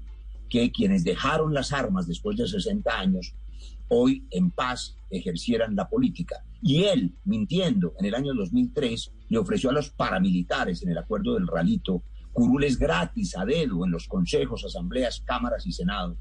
[0.50, 3.34] que quienes dejaron las armas después de 60 años
[3.88, 6.44] hoy en paz ejercieran la política.
[6.62, 11.34] Y él, mintiendo en el año 2003, le ofreció a los paramilitares en el acuerdo
[11.34, 12.02] del Ralito
[12.32, 16.16] curules gratis a dedo en los consejos, asambleas, cámaras y senado.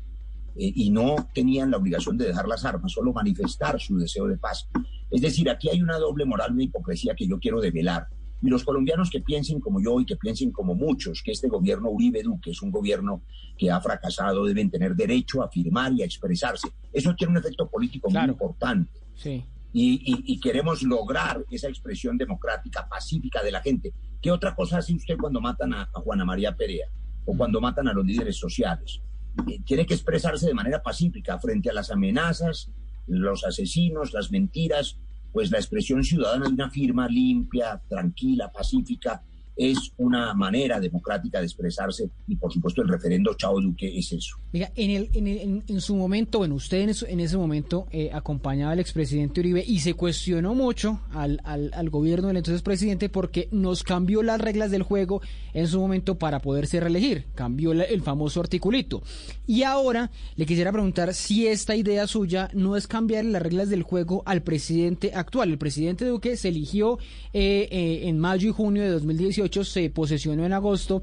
[0.55, 4.37] Eh, y no tenían la obligación de dejar las armas, solo manifestar su deseo de
[4.37, 4.69] paz.
[5.09, 8.07] Es decir, aquí hay una doble moral, una hipocresía que yo quiero develar.
[8.41, 11.89] Y los colombianos que piensen como yo y que piensen como muchos, que este gobierno
[11.89, 13.23] Uribe Duque es un gobierno
[13.57, 16.67] que ha fracasado, deben tener derecho a afirmar y a expresarse.
[16.91, 18.99] Eso tiene un efecto político muy importante.
[19.15, 19.43] Sí.
[19.75, 23.91] Y, queremos lograr esa expresión democrática, pacífica de la gente.
[24.21, 26.87] ¿Qué otra cosa hace usted cuando matan a, Juana María Perea
[27.25, 29.01] o cuando matan a los líderes sociales?
[29.47, 32.71] Eh, tiene que expresarse de manera pacífica frente a las amenazas,
[33.07, 34.99] los asesinos, las mentiras,
[35.31, 39.23] pues la expresión ciudadana de una firma limpia, tranquila, pacífica,
[39.55, 44.37] es una manera democrática de expresarse y por supuesto el referendo Chao Duque es eso.
[44.51, 48.79] Mira, en, el, en, en, su momento, bueno, usted en, ese momento eh, acompañaba al
[48.79, 53.83] expresidente Uribe y se cuestionó mucho al, al, al, gobierno del entonces presidente porque nos
[53.83, 55.21] cambió las reglas del juego
[55.53, 59.03] en su momento para poderse reelegir, cambió el famoso articulito.
[59.45, 63.83] Y ahora le quisiera preguntar si esta idea suya no es cambiar las reglas del
[63.83, 65.51] juego al presidente actual.
[65.51, 66.97] El presidente Duque se eligió
[67.33, 71.01] eh, eh, en mayo y junio de 2018 se posesionó en agosto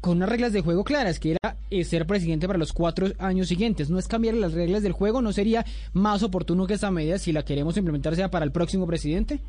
[0.00, 3.48] con unas reglas de juego claras, que era eh, ser presidente para los cuatro años
[3.48, 3.90] siguientes.
[3.90, 7.32] No es cambiar las reglas del juego, ¿no sería más oportuno que esta medida, si
[7.32, 9.40] la queremos implementar, sea para el próximo presidente?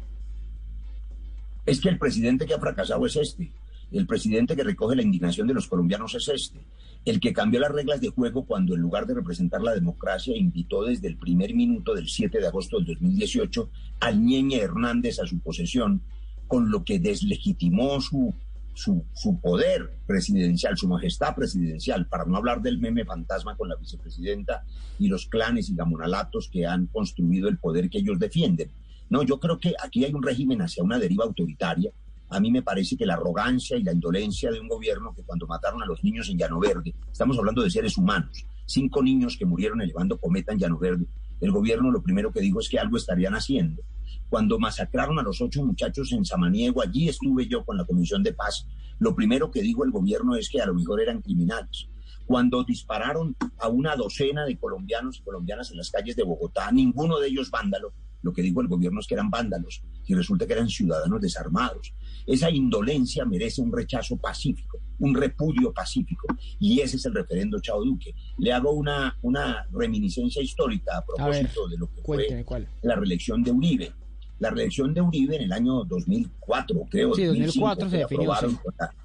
[1.66, 3.52] Es que el presidente que ha fracasado es este.
[3.92, 6.60] El presidente que recoge la indignación de los colombianos es este.
[7.06, 10.84] El que cambió las reglas de juego cuando en lugar de representar la democracia invitó
[10.84, 13.70] desde el primer minuto del 7 de agosto del 2018
[14.00, 16.02] al Ñeñe Hernández a su posesión
[16.48, 18.34] con lo que deslegitimó su,
[18.76, 24.64] su, poder presidencial, su majestad presidencial, para no hablar del meme fantasma con la vicepresidenta
[25.00, 28.72] y los clanes y gamonalatos que han construido el poder que ellos defienden.
[29.10, 31.92] No, yo creo que aquí hay un régimen hacia una deriva autoritaria.
[32.30, 35.48] A mí me parece que la arrogancia y la indolencia de un gobierno que cuando
[35.48, 39.46] mataron a los niños en Llano Verde, estamos hablando de seres humanos, cinco niños que
[39.46, 41.06] murieron elevando cometa en Llano Verde,
[41.42, 43.84] el gobierno lo primero que dijo es que algo estarían haciendo.
[44.30, 48.34] Cuando masacraron a los ocho muchachos en Samaniego, allí estuve yo con la Comisión de
[48.34, 48.68] Paz,
[49.00, 51.90] lo primero que dijo el gobierno es que a lo mejor eran criminales.
[52.26, 57.20] Cuando dispararon a una docena de colombianos y colombianas en las calles de Bogotá, ninguno
[57.20, 60.54] de ellos vándalo, lo que dijo el gobierno es que eran vándalos y resulta que
[60.54, 61.94] eran ciudadanos desarmados.
[62.26, 66.28] Esa indolencia merece un rechazo pacífico, un repudio pacífico
[66.60, 68.14] y ese es el referendo Chao Duque.
[68.40, 72.46] Le hago una, una reminiscencia histórica a propósito de lo que fue
[72.82, 73.94] la reelección de Uribe
[74.40, 77.14] la reelección de Uribe en el año 2004, creo.
[77.14, 78.46] Sí, 2005, 2004 se definió, sí.
[78.62, 78.96] Con la,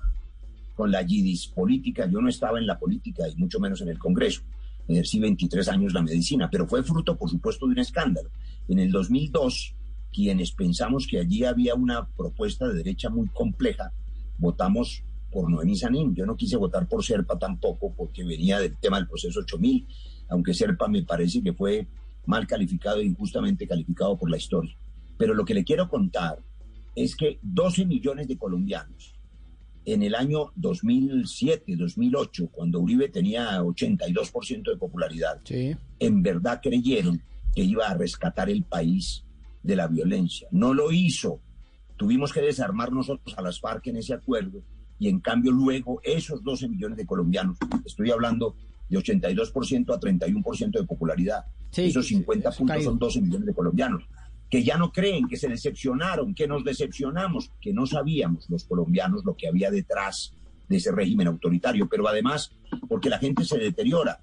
[0.75, 2.07] con la Yidis política.
[2.07, 4.43] Yo no estaba en la política y mucho menos en el Congreso.
[4.89, 8.31] Ejercí 23 años la medicina, pero fue fruto, por supuesto, de un escándalo.
[8.69, 9.75] En el 2002,
[10.13, 13.93] quienes pensamos que allí había una propuesta de derecha muy compleja,
[14.39, 16.15] votamos por Noemí Sanín.
[16.15, 19.87] Yo no quise votar por Serpa tampoco, porque venía del tema del proceso 8000,
[20.29, 21.87] aunque Serpa me parece que fue
[22.27, 24.77] mal calificado e injustamente calificado por la historia.
[25.17, 26.39] Pero lo que le quiero contar
[26.95, 29.15] es que 12 millones de colombianos
[29.85, 35.41] en el año 2007, 2008, cuando Uribe tenía 82% de popularidad,
[35.99, 37.23] en verdad creyeron
[37.55, 39.25] que iba a rescatar el país
[39.63, 40.49] de la violencia.
[40.51, 41.41] No lo hizo.
[41.97, 44.63] Tuvimos que desarmar nosotros a las FARC en ese acuerdo
[44.99, 48.55] y en cambio luego esos 12 millones de colombianos, estoy hablando
[48.89, 54.05] de 82% a 31% de popularidad, esos 50 puntos son 12 millones de colombianos,
[54.51, 59.25] que ya no creen, que se decepcionaron, que nos decepcionamos, que no sabíamos los colombianos
[59.25, 60.35] lo que había detrás
[60.69, 62.53] de ese régimen autoritario, pero además
[62.89, 64.21] porque la gente se deteriora.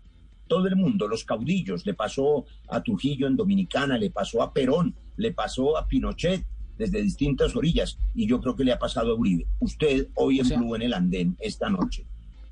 [0.48, 4.96] Todo el mundo, los caudillos, le pasó a Trujillo en Dominicana, le pasó a Perón,
[5.18, 6.46] le pasó a Pinochet
[6.78, 9.46] desde distintas orillas y yo creo que le ha pasado a Uribe.
[9.60, 12.06] Usted hoy en Blue en el andén esta noche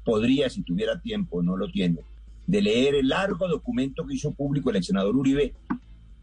[0.03, 1.99] podría, si tuviera tiempo, no lo tiene,
[2.47, 5.53] de leer el largo documento que hizo público el ex senador Uribe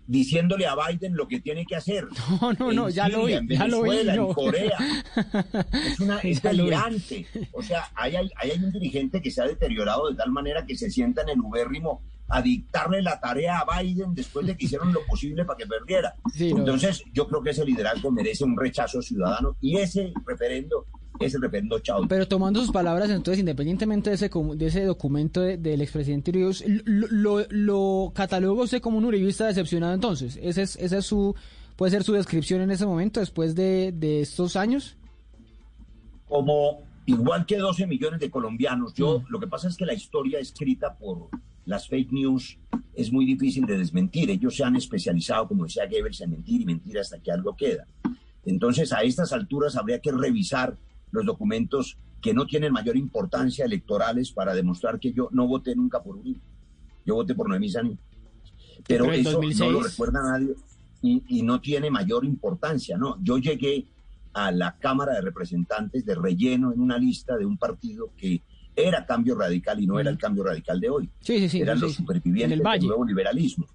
[0.07, 2.07] diciéndole a Biden lo que tiene que hacer.
[2.41, 4.29] No, no, no, ya lo vi, Siria, ya lo vi, Venezuela, no.
[4.29, 4.79] en Corea.
[5.73, 7.27] Es, una, es delirante.
[7.53, 10.77] O sea, hay, ahí hay un dirigente que se ha deteriorado de tal manera que
[10.77, 14.93] se sienta en el ubérrimo a dictarle la tarea a Biden después de que hicieron
[14.93, 16.15] lo posible para que perdiera.
[16.35, 16.61] Sí, no.
[16.61, 20.87] Entonces, yo creo que ese liderazgo merece un rechazo ciudadano y ese referendo
[21.21, 22.09] es el referendo Chao.
[22.09, 26.53] Pero tomando sus palabras, entonces, independientemente de ese, de ese documento de- del expresidente Uribe,
[26.85, 27.07] lo,
[27.41, 30.39] lo, lo cataloga usted como un uribista decepcionado entonces.
[30.43, 31.37] ¿Ese es, esa es su,
[31.77, 34.97] puede ser su descripción en ese momento, después de, de estos años?
[36.29, 38.95] como igual que 12 millones de colombianos.
[38.95, 39.25] Yo, Mm.
[39.29, 41.29] lo que pasa es que la historia escrita por
[41.65, 42.59] las fake news
[42.95, 44.31] es muy difícil de desmentir.
[44.31, 47.87] Ellos se han especializado, como decía Goebbels, en mentir y mentir hasta que algo queda.
[48.45, 50.77] Entonces, a estas alturas habría que revisar
[51.11, 56.03] los documentos que no tienen mayor importancia electorales para demostrar que yo no voté nunca
[56.03, 56.41] por Uribe.
[57.05, 57.99] Yo voté por Noemí Sanín.
[58.87, 59.73] Pero eso no 2006.
[59.73, 60.55] lo recuerda nadie
[61.03, 63.17] y, y no tiene mayor importancia, ¿no?
[63.23, 63.87] Yo llegué
[64.33, 68.43] a la Cámara de Representantes de relleno en una lista de un partido que
[68.75, 71.09] era cambio radical y no era el cambio radical de hoy.
[71.21, 71.61] Sí, sí, sí.
[71.61, 72.87] Eran los supervivientes En el del Valle.
[72.87, 73.67] nuevo liberalismo.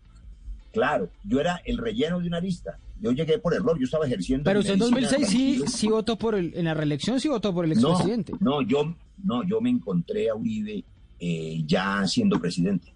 [0.73, 2.77] Claro, yo era el relleno de una lista.
[2.99, 4.43] Yo llegué por error, yo estaba ejerciendo.
[4.43, 7.53] Pero usted en medicina 2006 sí, sí votó por el, en la reelección, sí votó
[7.53, 8.33] por el No, expresidente.
[8.39, 10.83] no, yo, no, yo me encontré a Uribe
[11.19, 12.93] eh, ya siendo presidente.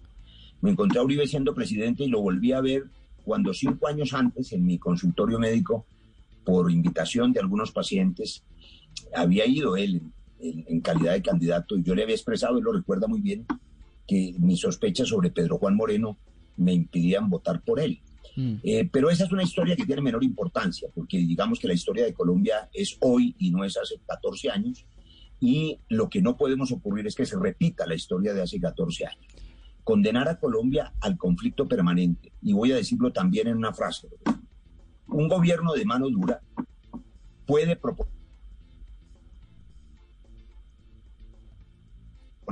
[0.61, 2.83] Me encontré a Uribe siendo presidente y lo volví a ver
[3.23, 5.85] cuando cinco años antes en mi consultorio médico,
[6.43, 8.43] por invitación de algunos pacientes,
[9.15, 10.01] había ido él
[10.41, 13.45] en, en- calidad de candidato y yo le había expresado, él lo recuerda muy bien,
[14.07, 16.17] que mis sospechas sobre Pedro Juan Moreno
[16.57, 17.99] me impidían votar por él.
[18.63, 22.05] Eh, pero esa es una historia que tiene menor importancia, porque digamos que la historia
[22.05, 24.85] de Colombia es hoy y no es hace 14 años,
[25.39, 29.05] y lo que no podemos ocurrir es que se repita la historia de hace 14
[29.05, 29.25] años.
[29.83, 34.07] Condenar a Colombia al conflicto permanente, y voy a decirlo también en una frase,
[35.07, 36.41] un gobierno de mano dura
[37.45, 38.13] puede proponer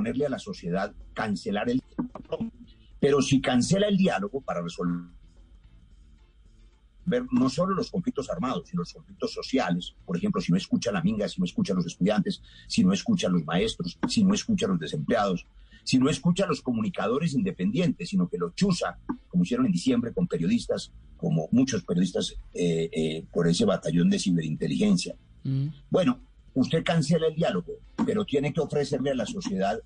[0.00, 1.82] ponerle a la sociedad cancelar el
[2.98, 5.10] pero si cancela el diálogo para resolver
[7.32, 10.94] no solo los conflictos armados, sino los conflictos sociales, por ejemplo, si no escucha a
[10.94, 14.24] la minga, si no escucha a los estudiantes, si no escucha a los maestros, si
[14.24, 15.46] no escucha a los desempleados,
[15.84, 18.98] si no escucha a los comunicadores independientes, sino que lo chuza,
[19.28, 24.18] como hicieron en diciembre con periodistas, como muchos periodistas eh, eh, por ese batallón de
[24.18, 25.14] ciberinteligencia.
[25.90, 26.20] Bueno,
[26.54, 27.74] usted cancela el diálogo,
[28.04, 29.80] pero tiene que ofrecerle a la sociedad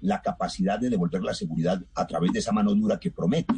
[0.00, 3.54] la capacidad de devolver la seguridad a través de esa mano dura que promete,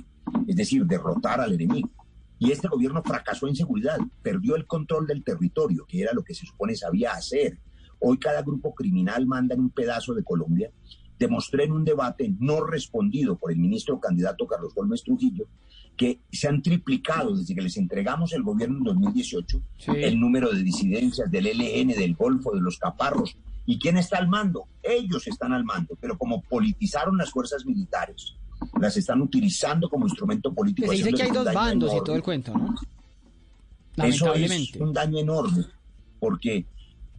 [0.46, 1.90] es decir, derrotar al enemigo.
[2.38, 6.34] Y este gobierno fracasó en seguridad, perdió el control del territorio, que era lo que
[6.34, 7.58] se supone sabía hacer.
[8.00, 10.72] Hoy cada grupo criminal manda en un pedazo de Colombia.
[11.16, 15.46] Demostré en un debate no respondido por el ministro candidato Carlos Gómez Trujillo
[15.96, 19.62] que se han triplicado desde que les entregamos el gobierno en 2018
[19.94, 23.36] el número de disidencias del ELN, del Golfo, de los Caparros.
[23.66, 24.66] ¿Y quién está al mando?
[24.82, 28.34] Ellos están al mando, pero como politizaron las fuerzas militares,
[28.80, 30.88] las están utilizando como instrumento político.
[30.90, 32.74] Se dice que hay dos bandos y todo el cuento, ¿no?
[34.04, 35.66] Eso es un daño enorme,
[36.18, 36.64] porque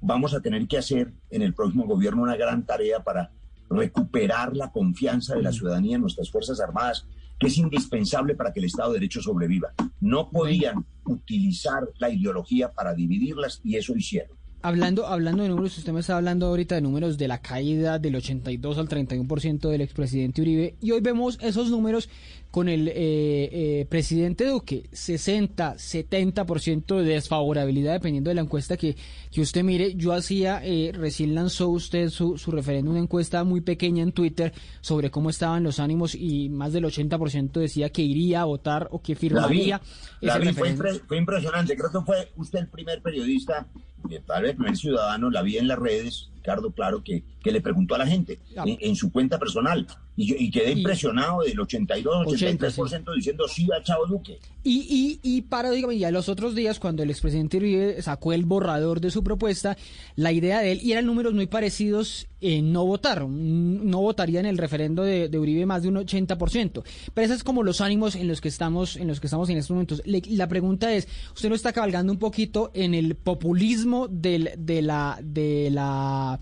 [0.01, 3.31] vamos a tener que hacer en el próximo gobierno una gran tarea para
[3.69, 7.05] recuperar la confianza de la ciudadanía en nuestras Fuerzas Armadas,
[7.43, 9.73] que es indispensable para que el Estado de Derecho sobreviva.
[9.99, 14.37] No podían utilizar la ideología para dividirlas y eso hicieron.
[14.61, 18.15] Hablando, hablando de números, usted me está hablando ahorita de números de la caída del
[18.15, 22.07] 82 al 31% del expresidente Uribe y hoy vemos esos números
[22.53, 28.95] con el eh, eh, presidente Duque, 60, 70% de desfavorabilidad dependiendo de la encuesta que,
[29.31, 29.95] que usted mire.
[29.95, 34.53] Yo hacía, eh, recién lanzó usted su, su referéndum, una encuesta muy pequeña en Twitter
[34.81, 39.01] sobre cómo estaban los ánimos y más del 80% decía que iría a votar o
[39.01, 39.81] que firmaría.
[40.21, 41.75] La vi, fue, impre- fue impresionante.
[41.75, 43.65] Creo que fue usted el primer periodista,
[44.11, 47.51] eh, tal vez el primer ciudadano, la vi en las redes, Ricardo, claro, que, que
[47.53, 49.87] le preguntó a la gente en, en su cuenta personal.
[50.15, 54.37] Y, yo- y quedé Y- impresionado del 82, 80, 83% diciendo sí a Chavo Duque.
[54.65, 58.45] Y, y, y para, dígame, ya los otros días, cuando el expresidente Uribe sacó el
[58.45, 59.75] borrador de su propuesta,
[60.15, 63.25] la idea de él, y eran números muy parecidos, en no votar.
[63.25, 66.83] Mm, No votaría en el referendo de, de Uribe más de un 80%.
[67.13, 69.57] Pero esos es como los ánimos en los que estamos en los que estamos en
[69.57, 70.01] estos momentos.
[70.05, 74.81] Le- la pregunta es, ¿usted no está cabalgando un poquito en el populismo del, de
[74.81, 76.32] la de la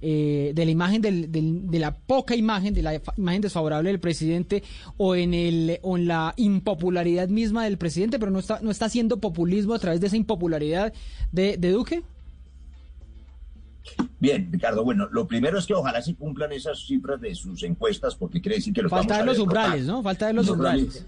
[0.00, 4.00] eh, de la imagen del- del- de la poca imagen de la imagen desfavorable del
[4.00, 4.62] presidente
[4.96, 8.86] o en el o en la impopularidad misma del presidente pero no está no está
[8.86, 10.92] haciendo populismo a través de esa impopularidad
[11.32, 12.02] de, de Duque.
[14.20, 18.14] Bien, Ricardo, bueno, lo primero es que ojalá se cumplan esas cifras de sus encuestas,
[18.16, 21.06] porque quiere decir que los falta de los umbrales no falta de los No umbrales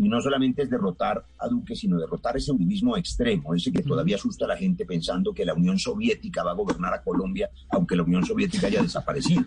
[0.00, 4.14] Y no solamente es derrotar a Duque, sino derrotar ese uribismo extremo, ese que todavía
[4.14, 7.96] asusta a la gente pensando que la Unión Soviética va a gobernar a Colombia, aunque
[7.96, 9.44] la Unión Soviética haya desaparecido.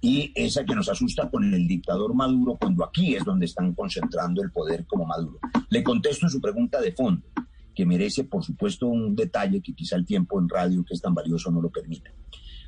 [0.00, 4.40] Y esa que nos asusta con el dictador Maduro, cuando aquí es donde están concentrando
[4.42, 5.40] el poder como Maduro.
[5.68, 7.26] Le contesto su pregunta de fondo,
[7.74, 11.14] que merece, por supuesto, un detalle que quizá el tiempo en radio, que es tan
[11.14, 12.12] valioso, no lo permita.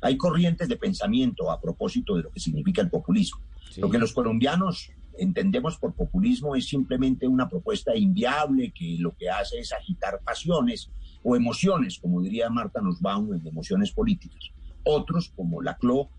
[0.01, 3.39] Hay corrientes de pensamiento a propósito de lo que significa el populismo.
[3.77, 9.29] Lo que los colombianos entendemos por populismo es simplemente una propuesta inviable que lo que
[9.29, 10.91] hace es agitar pasiones
[11.23, 14.51] o emociones, como diría Marta Nussbaum, en emociones políticas.
[14.83, 16.09] Otros, como Laclau,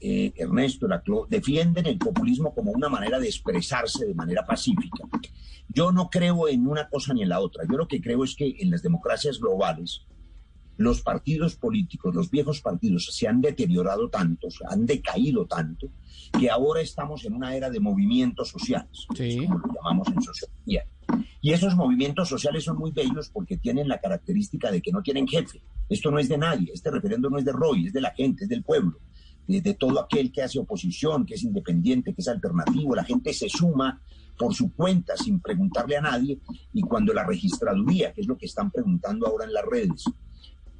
[0.00, 5.04] eh, Ernesto Laclau, defienden el populismo como una manera de expresarse de manera pacífica.
[5.68, 7.64] Yo no creo en una cosa ni en la otra.
[7.70, 10.06] Yo lo que creo es que en las democracias globales
[10.76, 15.88] los partidos políticos, los viejos partidos, se han deteriorado tanto, se han decaído tanto,
[16.38, 20.84] que ahora estamos en una era de movimientos sociales, como lo llamamos en sociología.
[21.40, 25.28] Y esos movimientos sociales son muy bellos porque tienen la característica de que no tienen
[25.28, 25.62] jefe.
[25.88, 28.44] Esto no es de nadie, este referendo no es de Roy, es de la gente,
[28.44, 28.98] es del pueblo,
[29.46, 32.94] de, de todo aquel que hace oposición, que es independiente, que es alternativo.
[32.94, 34.00] La gente se suma
[34.38, 36.40] por su cuenta sin preguntarle a nadie
[36.72, 40.04] y cuando la registraduría, que es lo que están preguntando ahora en las redes,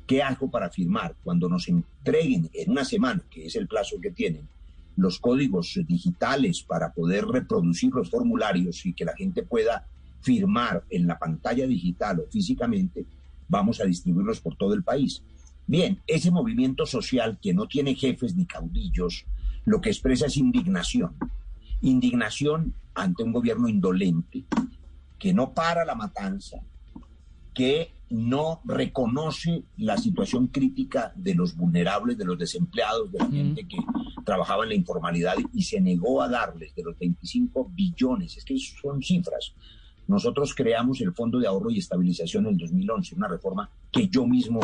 [0.07, 1.17] ¿Qué hago para firmar?
[1.23, 4.49] Cuando nos entreguen en una semana, que es el plazo que tienen,
[4.97, 9.87] los códigos digitales para poder reproducir los formularios y que la gente pueda
[10.21, 13.05] firmar en la pantalla digital o físicamente,
[13.49, 15.23] vamos a distribuirlos por todo el país.
[15.67, 19.25] Bien, ese movimiento social que no tiene jefes ni caudillos,
[19.65, 21.17] lo que expresa es indignación.
[21.81, 24.45] Indignación ante un gobierno indolente
[25.19, 26.59] que no para la matanza,
[27.55, 33.67] que no reconoce la situación crítica de los vulnerables, de los desempleados, de la gente
[33.67, 33.77] que
[34.25, 38.57] trabajaba en la informalidad y se negó a darles de los 25 billones, es que
[38.57, 39.53] son cifras.
[40.07, 44.25] Nosotros creamos el Fondo de Ahorro y Estabilización en el 2011, una reforma que yo
[44.27, 44.61] mismo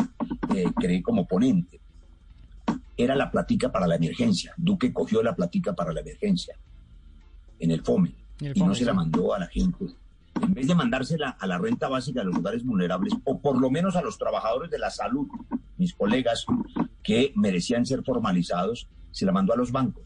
[0.55, 1.81] eh, creé como ponente.
[2.95, 4.53] Era la platica para la emergencia.
[4.55, 6.55] Duque cogió la platica para la emergencia
[7.59, 9.87] en el FOME y no se la mandó a la gente
[10.41, 13.69] en vez de mandársela a la renta básica de los lugares vulnerables, o por lo
[13.69, 15.27] menos a los trabajadores de la salud,
[15.77, 16.45] mis colegas
[17.03, 20.03] que merecían ser formalizados, se la mandó a los bancos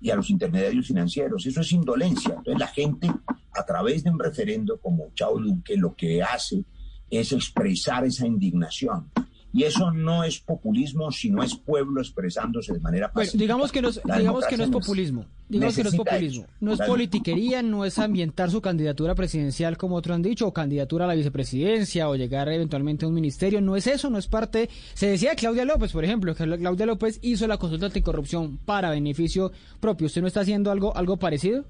[0.00, 1.46] y a los intermediarios financieros.
[1.46, 2.34] Eso es indolencia.
[2.36, 3.10] Entonces la gente,
[3.52, 6.64] a través de un referendo como Chao Duque, lo que hace
[7.10, 9.10] es expresar esa indignación.
[9.56, 13.40] Y eso no es populismo, sino es pueblo expresándose de manera Bueno, pacífica.
[13.40, 15.26] digamos que no es, digamos que no es populismo.
[15.48, 16.46] Digamos que no es populismo.
[16.58, 21.04] No es politiquería, no es ambientar su candidatura presidencial, como otros han dicho, o candidatura
[21.04, 23.60] a la vicepresidencia, o llegar eventualmente a un ministerio.
[23.60, 24.68] No es eso, no es parte.
[24.94, 28.90] Se decía de Claudia López, por ejemplo, que Claudia López hizo la consulta anticorrupción para
[28.90, 30.08] beneficio propio.
[30.08, 31.64] ¿Usted no está haciendo algo, algo parecido?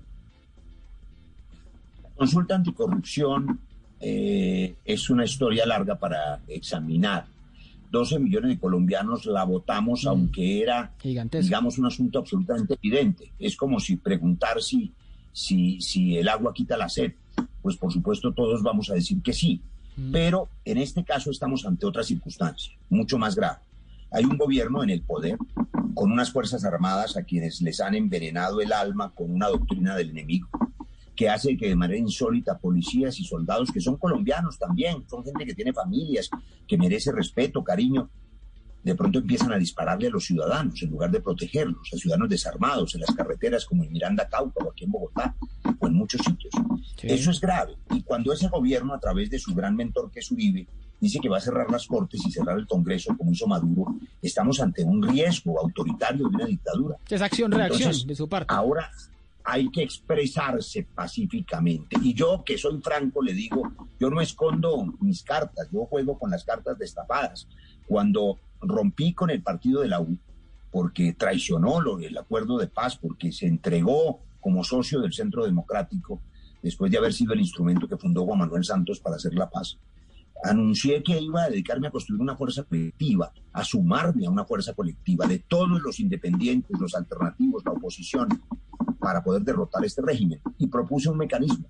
[2.17, 3.61] Consulta anticorrupción
[4.01, 7.34] eh, es una historia larga para examinar.
[7.95, 13.33] 12 millones de colombianos la votamos, aunque era, digamos, un asunto absolutamente evidente.
[13.39, 14.93] Es como si preguntar si,
[15.33, 17.13] si, si el agua quita la sed.
[17.63, 19.63] Pues por supuesto todos vamos a decir que sí.
[20.11, 23.61] Pero en este caso estamos ante otra circunstancia, mucho más grave.
[24.11, 25.39] Hay un gobierno en el poder
[25.95, 30.11] con unas Fuerzas Armadas a quienes les han envenenado el alma con una doctrina del
[30.11, 30.49] enemigo,
[31.15, 35.47] que hace que de manera insólita policías y soldados, que son colombianos también, son gente
[35.47, 36.29] que tiene familias,
[36.67, 38.11] que merece respeto, cariño,
[38.85, 42.95] de pronto empiezan a dispararle a los ciudadanos en lugar de protegerlos, a ciudadanos desarmados
[42.95, 45.35] en las carreteras como en Miranda Cauca o aquí en Bogotá
[45.79, 46.53] o en muchos sitios.
[47.03, 47.77] Eso es grave.
[47.91, 50.67] Y cuando ese gobierno, a través de su gran mentor que es Uribe,
[51.01, 53.87] dice que va a cerrar las cortes y cerrar el Congreso como hizo Maduro,
[54.21, 56.97] estamos ante un riesgo autoritario de una dictadura.
[57.09, 58.53] Es acción-reacción de su parte.
[58.53, 58.91] Ahora
[59.45, 61.97] hay que expresarse pacíficamente.
[62.03, 63.63] Y yo, que soy franco, le digo,
[64.01, 67.47] yo no escondo mis cartas, yo juego con las cartas destapadas.
[67.87, 70.17] Cuando rompí con el partido de la U,
[70.73, 76.23] porque traicionó lo, el acuerdo de paz, porque se entregó como socio del Centro Democrático,
[76.63, 79.79] después de haber sido el instrumento que fundó Juan Manuel Santos para hacer la paz,
[80.45, 84.75] anuncié que iba a dedicarme a construir una fuerza colectiva, a sumarme a una fuerza
[84.75, 88.29] colectiva de todos los independientes, los alternativos, la oposición,
[88.99, 90.41] para poder derrotar este régimen.
[90.59, 91.69] Y propuse un mecanismo.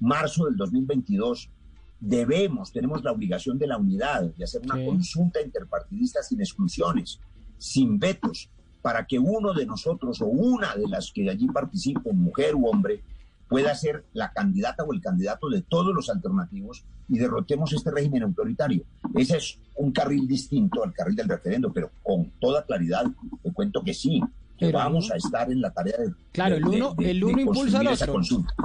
[0.00, 1.50] Marzo del 2022
[1.98, 7.20] debemos, tenemos la obligación de la unidad, de hacer una consulta interpartidista sin exclusiones,
[7.58, 8.50] sin vetos,
[8.82, 13.02] para que uno de nosotros o una de las que allí participen, mujer u hombre,
[13.50, 18.22] pueda ser la candidata o el candidato de todos los alternativos y derrotemos este régimen
[18.22, 18.84] autoritario.
[19.14, 23.04] Ese es un carril distinto al carril del referendo, pero con toda claridad
[23.42, 24.20] te cuento que sí,
[24.56, 26.12] que vamos a estar en la tarea de...
[26.32, 28.12] Claro, el uno, de- de- el uno impulsa al otro.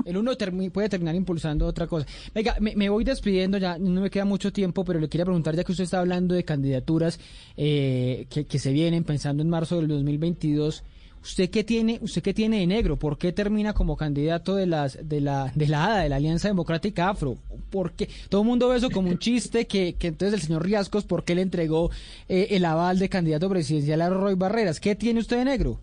[0.05, 2.05] El uno termi- puede terminar impulsando otra cosa.
[2.36, 5.55] Venga, me, me voy despidiendo, ya no me queda mucho tiempo, pero le quería preguntar,
[5.55, 7.17] ya que usted está hablando de candidaturas
[7.57, 10.83] eh, que, que se vienen pensando en marzo del 2022,
[11.26, 12.97] ¿usted qué tiene, usted qué tiene de negro?
[12.97, 16.47] ¿Por qué termina como candidato de las de la de la ADA, de la Alianza
[16.47, 17.38] Democrática Afro?
[17.69, 18.07] ¿Por qué?
[18.30, 21.23] Todo el mundo ve eso como un chiste que, que entonces el señor Riascos, ¿por
[21.26, 21.89] qué le entregó
[22.30, 24.80] eh, el aval de candidato presidencial a Roy Barreras?
[24.80, 25.80] ¿Qué tiene usted de negro?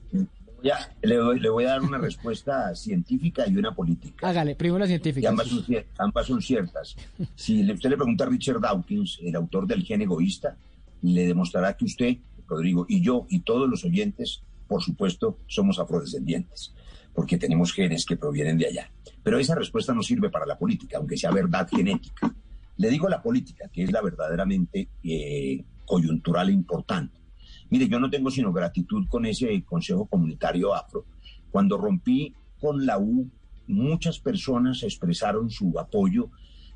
[0.63, 4.29] Ya, le, doy- le voy a dar una respuesta científica y una política.
[4.29, 5.29] Hágale, primero la Y científica.
[5.29, 5.65] ambas son,
[5.99, 6.97] ambas son ciertas.
[7.35, 10.57] Si le- usted le pregunta a Richard Dawkins, el autor del gen egoísta,
[11.03, 12.17] le demostrará que usted,
[12.47, 16.73] Rodrigo, y yo, y todos los oyentes, por supuesto, somos afrodescendientes,
[17.13, 18.91] porque tenemos genes que provienen de allá.
[19.23, 22.35] Pero esa respuesta no sirve para la política, aunque sea verdad genética.
[22.79, 27.21] Le digo la política, que es la verdaderamente eh, coyuntural e importante.
[27.69, 31.05] Mire, yo no tengo sino gratitud con ese Consejo Comunitario Afro.
[31.51, 33.29] Cuando rompí con la U,
[33.67, 36.31] muchas personas expresaron su apoyo.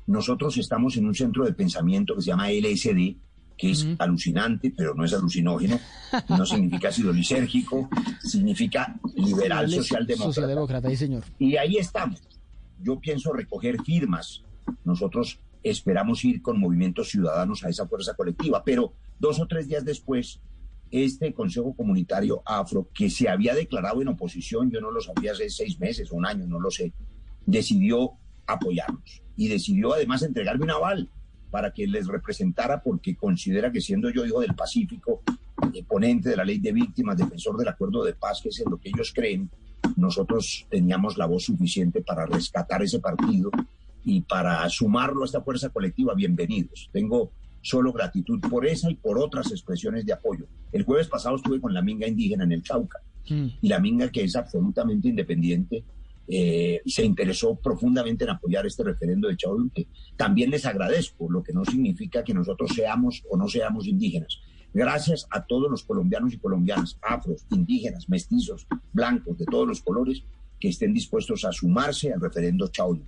[0.05, 3.17] Nosotros estamos en un centro de pensamiento que se llama LSD,
[3.57, 5.79] que es alucinante, pero no es alucinógeno,
[6.29, 7.89] no significa ácido lisérgico,
[8.21, 10.33] significa liberal socialdemócrata.
[10.33, 11.23] Socialdemócrata, sí, señor.
[11.39, 12.21] Y ahí estamos.
[12.81, 14.43] Yo pienso recoger firmas.
[14.85, 19.83] Nosotros esperamos ir con movimientos ciudadanos a esa fuerza colectiva, pero dos o tres días
[19.83, 20.39] después,
[20.91, 25.49] este Consejo Comunitario Afro, que se había declarado en oposición, yo no lo sabía hace
[25.49, 26.93] seis meses o un año, no lo sé,
[27.45, 28.11] decidió
[28.45, 31.09] apoyarnos y decidió además entregarme un aval
[31.49, 35.21] para que les representara porque considera que siendo yo hijo del Pacífico,
[35.73, 38.71] eh, ponente de la ley de víctimas, defensor del acuerdo de paz, que es en
[38.71, 39.49] lo que ellos creen,
[39.95, 43.49] nosotros teníamos la voz suficiente para rescatar ese partido
[44.03, 46.13] y para sumarlo a esta fuerza colectiva.
[46.13, 46.89] Bienvenidos.
[46.91, 47.31] Tengo
[47.61, 50.45] solo gratitud por esa y por otras expresiones de apoyo.
[50.71, 54.23] El jueves pasado estuve con la minga indígena en el Chauca y la minga que
[54.23, 55.83] es absolutamente independiente
[56.27, 59.57] eh, se interesó profundamente en apoyar este referendo de Chao.
[60.15, 64.39] También les agradezco, lo que no significa que nosotros seamos o no seamos indígenas.
[64.73, 70.23] Gracias a todos los colombianos y colombianas, afros, indígenas, mestizos, blancos, de todos los colores,
[70.59, 72.99] que estén dispuestos a sumarse al referendo Chao.